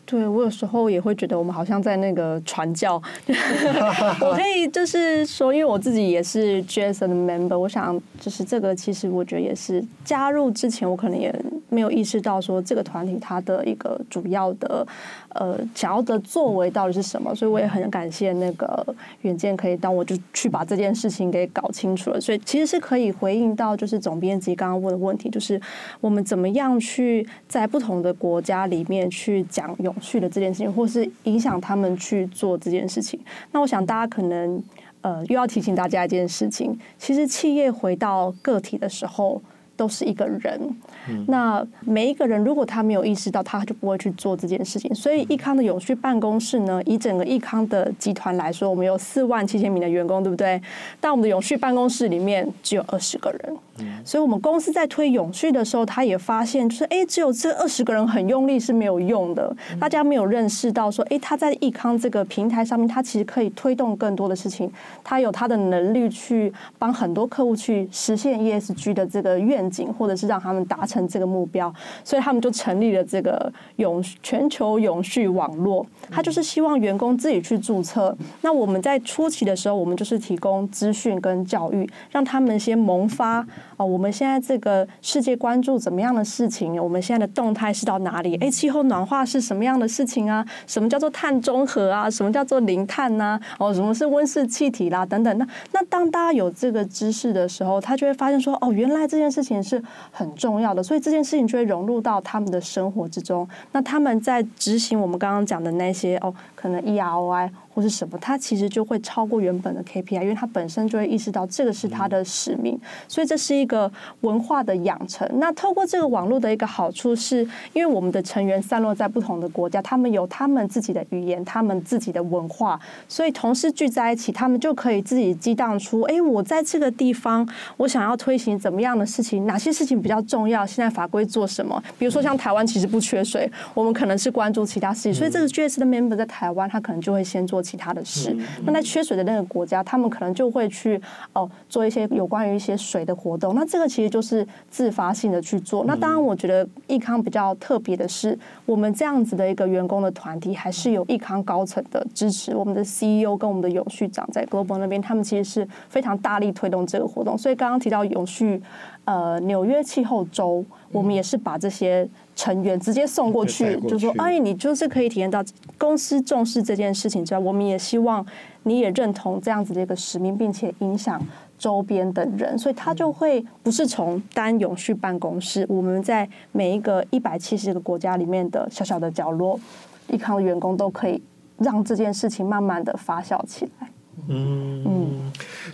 [0.04, 3.00] 对，我有时候也会觉得我们好像在那个传教。
[4.20, 11.32] 我可以就是说，因为我自己也是 Jason 的 member，我想就是这个，其实我觉得也是加入之前，我可能也
[11.70, 14.88] 没有意识到说这个团体它的一个主要的
[15.36, 18.84] 呃想要的作为到底是什么，所以我也很感谢那个
[19.22, 25.62] 远见可以当我就去把这件事情给搞清楚了，所以其实是可以回应到就是总编辑刚刚问的问题，就是
[26.02, 28.80] 我们怎么样去在不同的国家里。
[28.80, 33.20] 里面去讲永续的这件事情，或是影响他们去做这件事情。
[33.52, 34.64] 那我想大家可能
[35.02, 39.42] 呃又要提醒大家一件事情，其实企业回到个体的时候
[39.80, 40.60] 都是一个人。
[41.08, 44.94] 嗯、那每一个人如果他没有意识到，他就不会去做这件事情。
[44.94, 50.62] 所以益康的永续办公室呢，以整个益康的集团来说，我们有四万七千名的员工，对不对？
[51.00, 53.58] 但我们的永续办公室里面只有二十个人。
[54.04, 59.56] 所以，我们公司在推永续的时候，他也发现，就是哎，只有这二十个人很用力是没有用的。
[59.80, 64.70] 大家没有认识到说，哎，他在益康这个平台上面，他其实可以推动更多的事情。
[65.02, 75.86] 他有他的能力去帮很多客户去实现 ESG 的这个愿或者是让他们达成这个目标，所以他们就成立了这个永全球永续网络。
[76.10, 78.16] 他就是希望员工自己去注册。
[78.42, 83.46] 那我们在初期的时候，我们就是提供资讯跟教育，让他们先萌发
[83.78, 86.82] 哦，我们现在这个世界关注怎么样的事情？
[86.82, 88.36] 我们现在的动态是到哪里？
[88.38, 90.46] 哎，气候暖化是什么样的事情啊？
[90.68, 92.10] 什么叫做碳中和啊？
[92.10, 93.42] 什么叫做零碳呐、啊？
[93.60, 95.06] 哦，什么是温室气体啦？
[95.06, 95.38] 等等。
[95.38, 103.48] 那那当大家有这个知识的时候，他就会发现说，哦，原来这件事情是很重要的，所以这件事情就会融入到他们的生活之中。
[103.72, 107.50] 那他们在执行我们刚刚讲的那些哦，可能 EROI。
[107.72, 113.90] 或是什么，他其实就会超过原本的 KPI，因为他本身就会意识到这个是他的使命，所以这是一个
[114.20, 115.26] 文化的养成。
[115.36, 127.48] 那透过这个网络的一个好处是，因为我们的成员散落在不同的国家，他们有他们自己的语言，他们自己的文化，所以同事聚在一起，他们就可以自己激荡出：哎，我在这个地方，
[127.78, 129.46] 我想要推行怎么样的事情？
[129.48, 130.66] 哪些事情比较重要？
[130.66, 131.82] 现在法规做什么？
[131.98, 137.60] 比如说像台湾其实不缺水，我们可能是关注其他事情，所以这个 GS 的 member 在台湾，他可能就会先做。
[137.70, 141.00] 其他的事，那在缺水的那个国家，他们可能就会去
[141.34, 143.54] 哦做一些有关于一些水的活动。
[143.54, 145.84] 那这个其实就是自发性的去做。
[145.86, 148.36] 那当然，我觉得益康比较特别的是，
[148.66, 152.56] 我们这样子的一个员工的团体，还是有益康高层的支持。
[152.56, 157.38] 我们的 CEO 跟我们的永续长在 Global 那边，他们其实是非常大力推动这个活动。
[157.38, 158.60] 所以刚刚提到永续，
[159.06, 162.10] 呃，纽约气候周，我们也是把这些。
[162.40, 165.44] 成员直接送过去，就说：“哎，你就是可以体验到
[165.78, 168.26] 公司重视这件事情之外，我们也希望
[168.64, 171.22] 你也认同这样子的一个使命，并且影响
[171.58, 179.60] 周边的人，所以他就会不是从单永续办公室，我们在每一个一百七十个国家里面的小小的角落，
[180.08, 181.22] 一康的员工都可以
[181.58, 183.90] 让这件事情慢慢的发酵起来。”
[184.30, 185.32] 嗯嗯，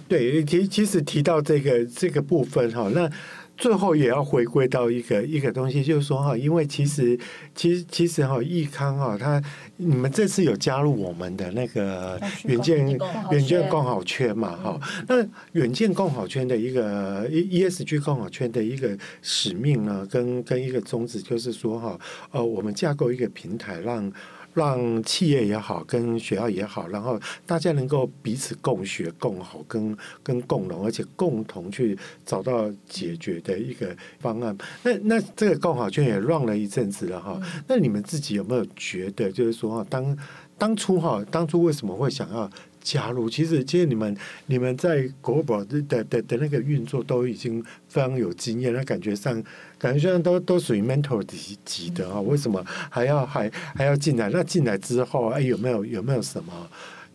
[0.08, 3.08] 对，其其实提到这个这个部分哈，那。
[3.58, 7.18] 最后也要回归到一个一个东西，就是说哈，因为其实
[7.54, 9.42] 其实其实哈，益康哈，他
[9.78, 12.86] 你们这次有加入我们的那个远见
[13.32, 14.80] 远见共好圈嘛哈？
[15.08, 22.00] 那远见共好圈的一个 ESG 共好圈的一个使命呢，跟跟一个宗旨就是说哈，
[22.32, 24.12] 呃，我们架构一个平台让。
[24.56, 31.96] 让企业也好，跟学校也好，然后大家能够彼此共学、共好、跟跟共荣，而且共同去
[32.26, 34.58] 找到解决的一个方案。
[34.82, 37.40] 那那这个共好圈也乱了一阵子了哈。
[37.68, 40.18] 那你们自己有没有觉得，就是说，当
[40.58, 42.50] 当初哈，当初为什么会想要？
[42.86, 49.44] 加入，其实其实你们你们在国宝的的的的那个运作都已经非常有经验，那感觉上
[49.86, 54.30] 感觉上都都属于 mentor 级级的啊，为什么还要还还要进来？
[54.30, 56.52] 那进来之后，哎，有没有有没有什么？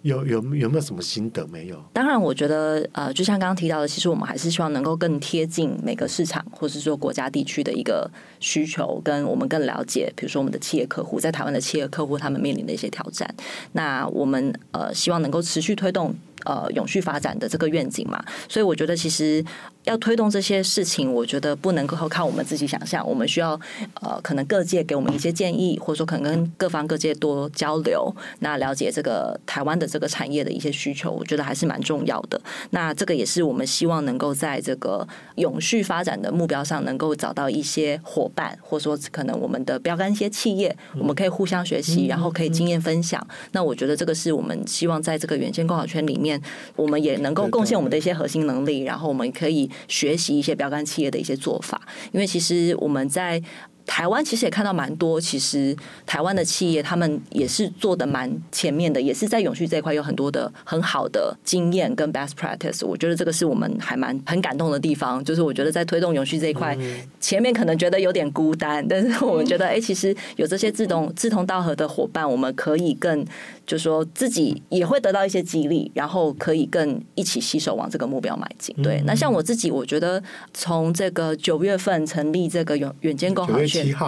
[0.02, 1.76] 有有有没有什么心得没有？
[1.92, 13.28] 当然，我觉得呃，就像刚刚提到的，其实我们还是希望能够更贴近每个市场，或是说国家地区的一个需求，跟我们更了解，比如说我们的企业客户在台湾的企业客户他们面临的一些挑战。
[13.72, 16.14] 那我们呃，希望能够持续推动。
[16.44, 19.44] 呃，永续发展的这个愿景嘛，所以我觉得其实
[19.84, 23.58] 要推动这些事情，我觉得不能够靠我们自己想象，我们需要
[24.00, 32.40] 呃，可能各界给我们一些建议，或者说可能跟各方各界多交流，那了解这个台湾的这个产业的一些需求，我觉得还是蛮重要的。
[32.70, 43.26] 那这个也是我们希望能够在这个永续发展的目标上，能够找到一些伙伴，或者说可能我们的标杆一些企业，我们可以互相学习，然后可以经验分享。
[43.52, 46.29] 那我觉得这个是我们希望在这个远见共好圈里面。
[46.76, 51.80] 我们也能够贡献我们的一些核心能力，然后我们可以学习一些标杆企业的一些做法，
[52.12, 53.40] 因为其实我们在。
[53.86, 55.76] 台湾其实也看到蛮多，其实
[56.06, 62.86] 台湾的企业他们也是做的蛮前面的，也是在永续这一块有很多的很好的经验跟 best practice。
[62.86, 66.76] 我觉得这个是我们还蛮很感动的地方，就是我觉得在推动永续这一块，
[67.20, 73.24] 前面可能觉得有点孤单，但是我们觉得哎，其实有这些志同志同道合的伙伴，我们可以更
[73.66, 78.74] 就是说自己也会得到一些激励，然后可以更一起携手往这个目标迈进。
[78.82, 80.22] 对，那像我自己，我觉得
[80.54, 83.58] 从这个九月份成立这个远远见共好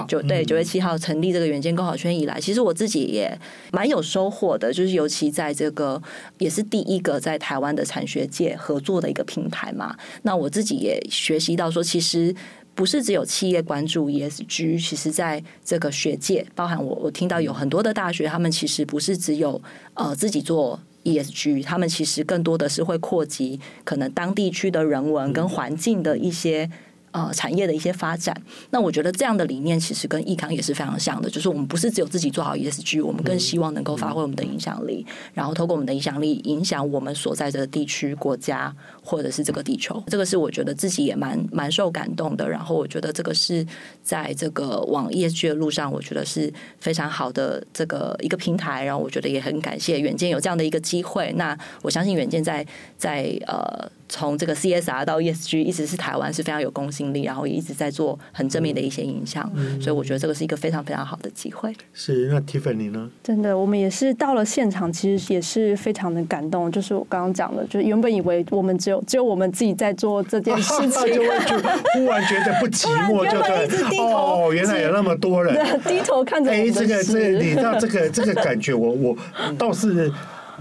[0.09, 3.39] 九对九月七号成立这个远见共好圈以来，其实我自己也
[3.73, 6.01] 蛮有收获的，就是尤其在这个
[6.39, 9.97] 也是第一个在台湾的产学界合作的一个平台嘛。
[10.23, 12.35] 那我自己也学习到说，其实
[12.75, 19.61] 不是只有企业关注 ESG，其实在这个学界，包含我我听到有很多的大学，他们其实不是只有
[19.95, 26.71] 呃自己做 ESG，他们其实更多的是会扩及可能当地区的人文跟环境的一些。
[27.13, 28.37] 呃产业的一些发展。
[28.71, 40.03] 那我觉得这样的理念其实跟益康也是非常像的，就是我们不是只有自己做好 ESG，我们更希望能够发挥我们的影响力，然后透过我们的影响力影响我们所在的地区、国家或者是这个地球。
[40.09, 42.49] 这个是我觉得自己也蛮蛮受感动的。
[42.49, 43.67] 然后我觉得这个是
[44.03, 48.85] 在这个往 ESG 的路上，我觉得是非常好的这个一个平台。
[48.85, 51.33] 然后我觉得也很感谢远见有这样的一个机会。
[51.37, 53.91] 那我相信远见在在呃。
[54.13, 61.75] 从这个 CSR 到 ESG，一直是台湾是非常有公信力，然后也一直在做很正面的一些影响，嗯、所以我觉得这个是一个非常非常好的机会。
[61.95, 63.11] 是，那 Tiffany 呢？
[63.23, 66.71] 真的，我们也是到了现场，其实也是非常的感动。
[66.71, 71.57] 就是我刚刚讲的，就是原本以为我们只有只有我们自己在做这件事情， 就会就
[71.97, 73.67] 忽然觉得不寂寞，就对。
[73.99, 75.57] 哦，原来有那么多人
[75.89, 76.51] 低头看着。
[76.51, 79.17] 哎，这个这个，你知道这个这个感觉，我我
[79.57, 80.13] 倒是。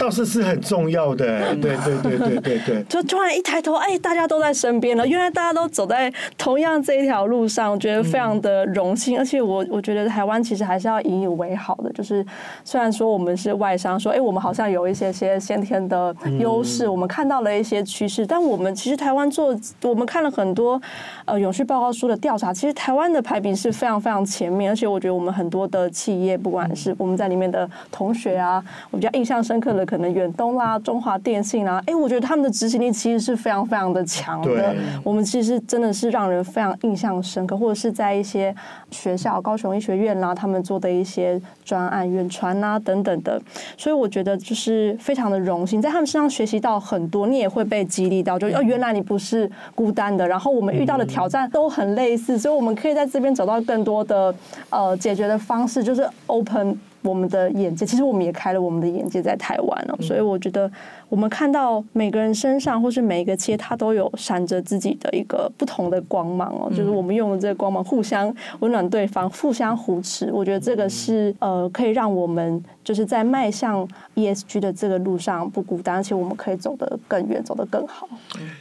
[0.02, 2.82] 倒是是很重要的，对对对对对对。
[2.88, 5.06] 就突然一抬头，哎，大家都在身边了。
[5.06, 9.16] 原来大家都走在同样这一条路上，我觉得非常的荣幸。
[9.16, 11.92] 而且我我觉得台湾其实还是要引以为豪的。
[11.92, 12.26] 就是
[12.64, 20.82] 虽然说我们是外商，说哎，我们好像有一些些先天的优势，我们看到了一些趋势，但我们其实台湾做，我们看了很多
[21.26, 24.72] 呃永续报告书的调查，其实台湾的排名是非常非常前面。
[24.72, 29.86] 而且我觉得我们很多的企业，不管是我们在里面的同学啊，我比较印象深刻的。
[29.92, 34.74] 可能远东啦、中华电信啦，哎，我觉得他们的执行力其实是非常非常的强的。
[35.04, 38.54] 我们其实真的是让人非常印象深刻，或者是在一些
[38.90, 43.38] 学校，高雄医学院啦，他们做的一些专案、远传啊等等的。
[43.76, 50.26] 所以我觉得就是非常的荣幸，在他们身上学习到很多，你也会被激励到，就哦，原来你不是孤单的。
[50.26, 54.34] 然后我们遇到的挑战都很类似，所以我们可以在这边找到更多的
[54.70, 56.78] 呃解决的方式，就是 open。
[57.02, 60.70] 我们的眼界，其实我们也开了我们的眼界在台湾哦，所以我觉得
[61.12, 70.32] 我们看到每个人身上，或是每一个企业，它都有闪着自己的一个不同的光芒哦，就是我们用的这个光芒互相温暖对方，互相扶持。
[70.32, 78.08] 我觉得这个是呃，可以让我们就是在迈向 ESG 的这个路上不孤单，而且我们可以走得更远，走得更好。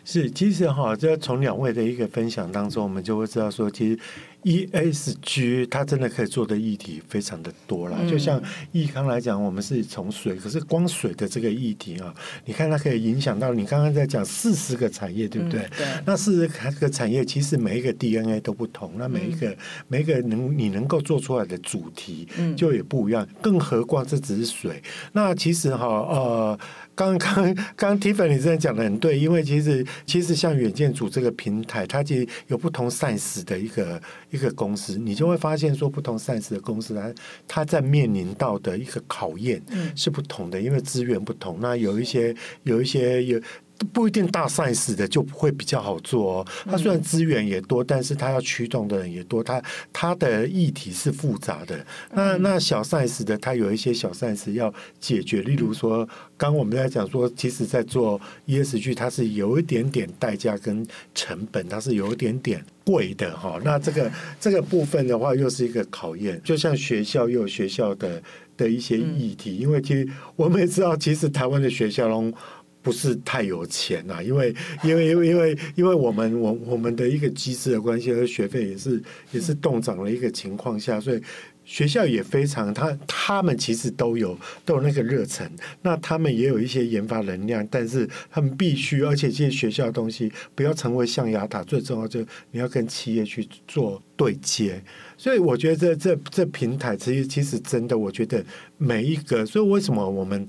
[0.04, 3.98] 是，其实哈，这从两位的一个分享当中，我们就会知道说，其实。
[4.44, 8.42] ESG 它真的可以做的议题非常的多了，就像
[8.72, 12.12] 益康来讲，我们是从水，可是光水的这个议题啊，
[12.46, 15.62] 你看它可以影响到你刚刚在讲四十个产业，对不对？
[15.78, 15.86] 对。
[16.06, 19.56] 那四十个产业其实每一个 DNA 都不同，那每一个
[19.88, 24.82] 每一个能你能够做出来的主题就也不一样，更何况这只是水。
[25.14, 26.60] 那其实哈呃。
[27.02, 34.00] 刚刚刚 Tiffany 真的讲的很对，因为其实其实像远见组这个平台，它其实有不同 size 的一个
[34.30, 37.14] 一个公司，你就会发现说，不同 size 的公司它
[37.48, 39.60] 它在面临到的一个考验
[39.96, 41.58] 是不同的，因为资源不同。
[41.60, 43.42] 那有一些有一些有。
[43.84, 46.48] 不一定大 size 的就会比较好做哦。
[46.66, 49.62] 它虽然资源也多，但是它要驱动的人也多，它
[49.92, 51.86] 它的议题是复杂的。
[52.14, 55.42] 那那小 size 的，它有一些小 size 要解决。
[55.42, 56.08] 例如说，
[56.38, 63.60] 刚我们在讲说，其实在做 ESG，它是有一点点代价跟成本，它是有一点点贵的哈。
[63.64, 66.40] 那这个这个部分的话，又是一个考验。
[66.44, 68.22] 就像学校又有学校的
[68.56, 72.34] 的一些议题，因为其实我们也知道，其实台湾的学校中。
[72.82, 74.54] 不是太有钱呐，因为
[74.84, 79.02] 因为因为因为因为我们我我们的一个机制的关系，和学费也是
[79.32, 81.22] 也是动涨的一个情况下，所以
[81.64, 85.48] 学校也非常他他们其实都有都有那个热忱，
[85.84, 92.20] 那他们也有一些研发能量，但是他们必须，而且这些学校的东西不要成为象牙塔，最重要就
[92.50, 94.82] 你要跟企业去做对接，
[95.18, 98.44] 所以我觉得这这这平台其实其实真的，我觉得
[98.78, 100.48] 每一个，所以为什么我们。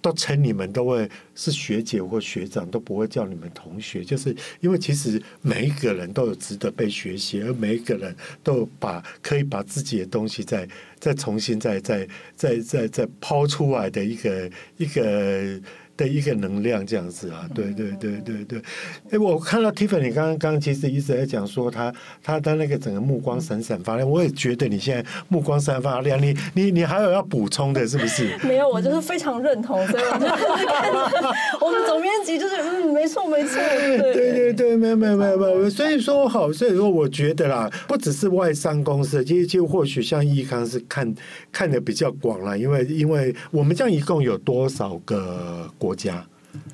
[0.00, 10.68] 都称你们都会是学姐或学长，都不会叫你们同学，就是因为其实每一个人都有值得被学习，而每一个人都把可以把自己的东西再
[10.98, 15.60] 再重新再再再再再抛出来的一个一个。
[15.98, 18.62] 的一个能量这样子啊，对对对对对。
[19.10, 21.92] 哎，我看到 Tiffany 刚刚刚其实一直在讲说他
[22.22, 28.38] 他的那个整个目光闪闪发亮，我也觉得你现在目光闪闪发亮，你你你还有要补充的，是不是？
[28.46, 30.92] 没有，我就是非常认同，所以我就看
[31.60, 41.12] 我们总编辑就是嗯，没错没错，对对对对，没有没有没有没有，所以说好，所以说我觉得啦，不只是外商公司，其实就或许像益康是看
[41.50, 45.87] 看的比较广了，因为因为我们这样一共有多少个国？
[45.88, 46.22] 国家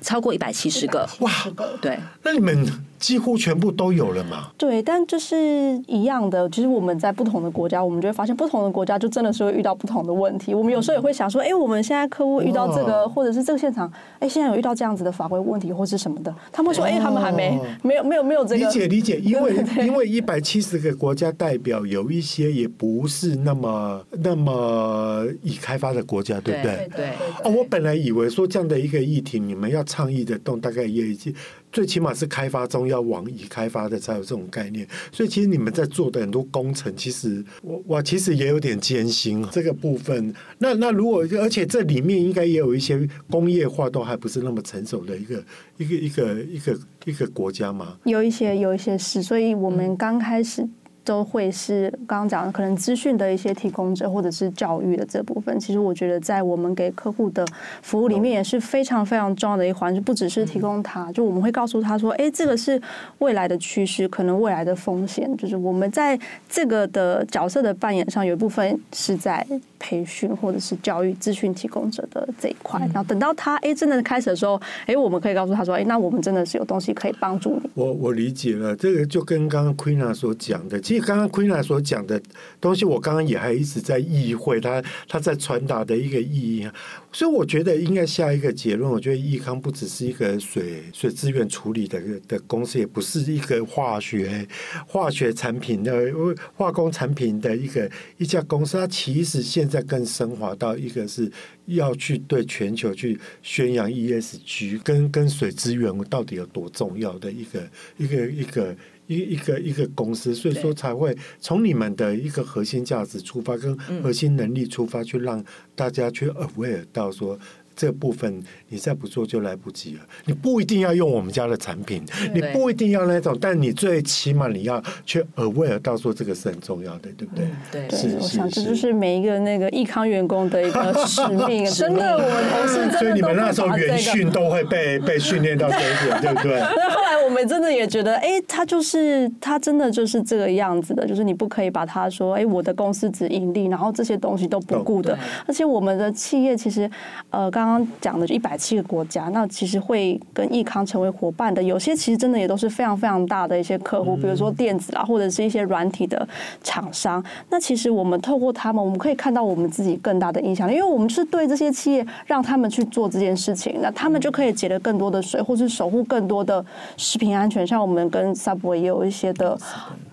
[0.01, 1.31] 超过一百七十个，哇，
[1.79, 2.67] 对，那你们。
[3.05, 4.49] 几乎全部都有了嘛。
[4.57, 5.37] 对，但就是
[5.85, 10.55] 一样的，其实我们在不同的国家，我们就会发现不同的国家就真的是会遇到不同的问题。
[10.55, 26.89] 我们有时候也会想说，哎，我们现在客户遇到这个，或者是这个现场，哎，现在有遇到这样子的法规问题或是什么的，他们会说，哎，他们还没没有没有没有这个理解理解， 因为因为一百七十个国家代表有一些也不是那么那么已开发的国家，对不对？
[26.95, 27.09] 对。
[27.43, 31.31] 哦，我本来以为说这样的一个议题，你们要倡议的动，大概也已经。
[31.75, 40.33] 最起码是开发中要往已开发的才有这种概念，所以其实你们在做的很多工程，其实我我其实也有点艰辛这个部分。
[40.59, 45.43] 那那如果而且这里面应该也有一些工业化都还不是那么成熟的一个
[45.75, 47.97] 一个一个一个一个国家嘛？
[48.05, 50.65] 有一些有一些是，所以我们刚开始。
[51.05, 55.57] 都会是刚刚讲的，可能资讯的一些提供者，或者是教育的这部分。
[55.59, 57.45] 其实我觉得，在我们给客户的
[57.81, 59.95] 服务里面，也是非常非常重要的一环。
[59.95, 62.81] 就不只是提供他，就我们会告诉他说：“哎，这个是
[63.19, 69.45] 未来的趋势，可能未来的风险。”就是我们在这个的角色的扮演上，有一部分是在
[69.77, 72.79] 培训或者是教育资讯提供者的这一块。
[72.93, 82.21] 然后等到他哎真的开始的时候，哎，我们可以告诉他说：“哎，那我们真的是有东西可以帮助你。”我我理解了，这个就跟刚刚 Queena 所讲的，刚刚 Queen 所讲的
[82.59, 86.69] 东西，我刚刚也还一直在意会他他在传达的一个意义，
[87.11, 88.89] 所以我觉得应该下一个结论。
[88.89, 94.47] 我觉得益康不只是一个水水资源处理的的公司，也不是一个化学
[94.87, 96.13] 化学产品的
[96.55, 98.77] 化工产品的一个一家公司。
[98.77, 101.31] 它其实现在更升华到一个是
[101.65, 108.75] 要去对全球去宣扬 ESG，跟跟水资源到底有多重要的一个一个一个。
[109.07, 115.43] 一一个一个公司，所以说才会从你们的一个核心价值出发，跟核心能力出发，去让
[115.75, 117.39] 大家去 aware 到说。
[117.75, 120.01] 这部分你再不做就来不及了。
[120.25, 122.03] 你不一定要用我们家的产品，
[122.33, 127.47] 你不一定要那种，但你最起码你要去 aware 到说这个是很重要的，对不对？
[127.71, 128.15] 对，是。
[128.15, 131.65] 我想这就是每一个那个益康员工的一个使命。
[131.65, 132.97] 真的，我们同事真的。
[132.99, 136.59] 所以你们那时候员训都会被被训练到这一点，对不对？
[136.77, 145.17] 那后来我们真的也觉得，哎，他就是他真的就是这个样子的，就是你不可以把他说，哎，我的公司只盈利，然后这些东西都不顾的。
[145.45, 146.89] 而且我们的企业其实，
[147.31, 147.64] 呃，刚。
[147.65, 156.27] 刚刚讲的就一百七个国家，那其实会跟益康成为伙伴的，有些其实真的也都是非常非常大的一些客户，比如说电子啊，或者是一些软体的
[156.61, 157.23] 厂商。
[157.49, 166.63] 那其实我们透过他们，我们可以看到我们自己更大的影响力，因为我们是对这些企业让他们去做这件事情，那他们就可以节得更多的水，或是守护更多的
[166.97, 167.65] 食品安全。
[167.65, 169.57] 像我们跟 Subway 也有一些的，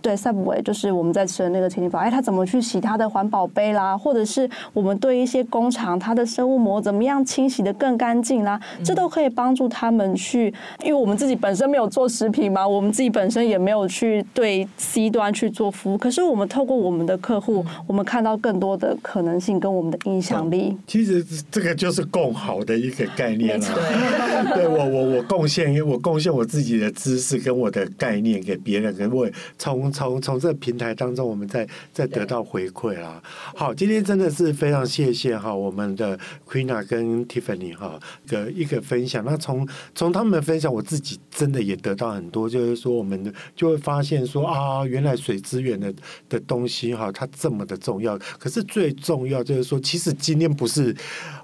[0.01, 7.73] 对 Subway 就是我们在吃的那个甜点堡，哎，他怎么去洗他的环保杯啦，或者是我们对一些工厂它的生物膜怎么样清洗的。
[7.83, 10.53] 更干净啦，这都可以帮助他们去，
[10.85, 20.77] 因为我们自己本身没有做食品嘛，我们自己本身也没有去对 C 端去做服务，可是我们透过我们的客户，我们看到更多的可能性跟我们的影响力。
[20.87, 23.67] 其实这个就是共好的一个概念了。
[24.55, 29.29] 对我我我贡献，我贡献我自己的知识跟我的概念给别人，跟我
[29.59, 33.21] 从从从这个平台当中，我们再再得到回馈啦。
[33.57, 36.19] 好，今天真的是非常谢谢哈，我们的
[36.49, 37.75] Queena 跟 Tiffany。
[37.75, 39.25] 哈，的一个分享。
[39.25, 42.49] 那从从他们的分享，我自己真的也得到很多。
[42.49, 45.93] 就是说，我们就会发现说啊，原来水资源的
[46.29, 48.19] 的东西哈，它这么的重要。
[48.39, 50.95] 可是最重要就是说，其实今天不是。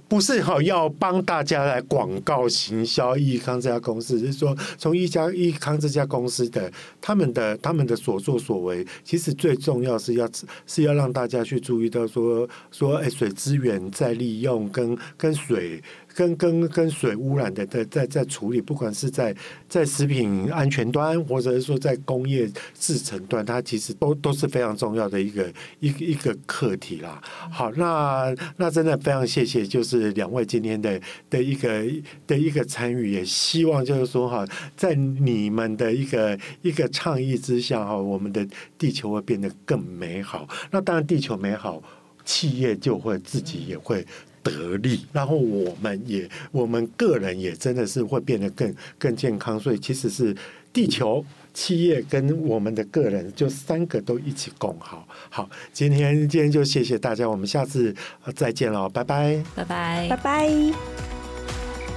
[0.09, 10.29] 不是好要帮大家来广告行销益康这家公司，是说从一家益康这家公司的他们的他们的所作所为，其实最重要是要
[10.67, 15.83] 是要让大家去注意到说说哎，水资源再利用跟跟水。
[16.19, 19.33] 跟跟跟水污染的在在在处理，不管是在
[19.69, 27.23] 在食品安全端，或者是说在工业制程端，它其实都都是非常重要的一个一个一个课题啦。
[27.53, 31.01] 好，那那真的非常谢谢，就是两位今天的
[31.31, 31.87] 的一个
[32.27, 34.45] 的一个参与，也希望就是说哈，
[34.77, 38.45] 在你们的一个一个倡议之下哈，我们的
[38.77, 40.49] 地球会变得更美好。
[40.73, 41.81] 那当然，地球美好，
[42.25, 44.05] 企业就会自己也会。
[44.51, 50.37] 得力，然后我们也，我们个人也真的是会变得更更健康，所以其实是
[50.73, 51.25] 地球、
[51.55, 55.07] 企业跟我们的个人，就三个都一起共好。
[55.31, 57.95] 好，今天今天就谢谢大家，我们下次
[58.35, 60.49] 再见了，拜拜，拜拜，拜拜。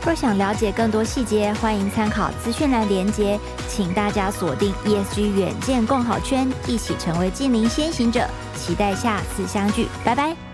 [0.03, 10.50] 若想了解更多细节，欢迎参考资讯栏连接，请大家锁定 ESG 远见共好圈，一起成为净零先行者，期待下次相聚，拜拜。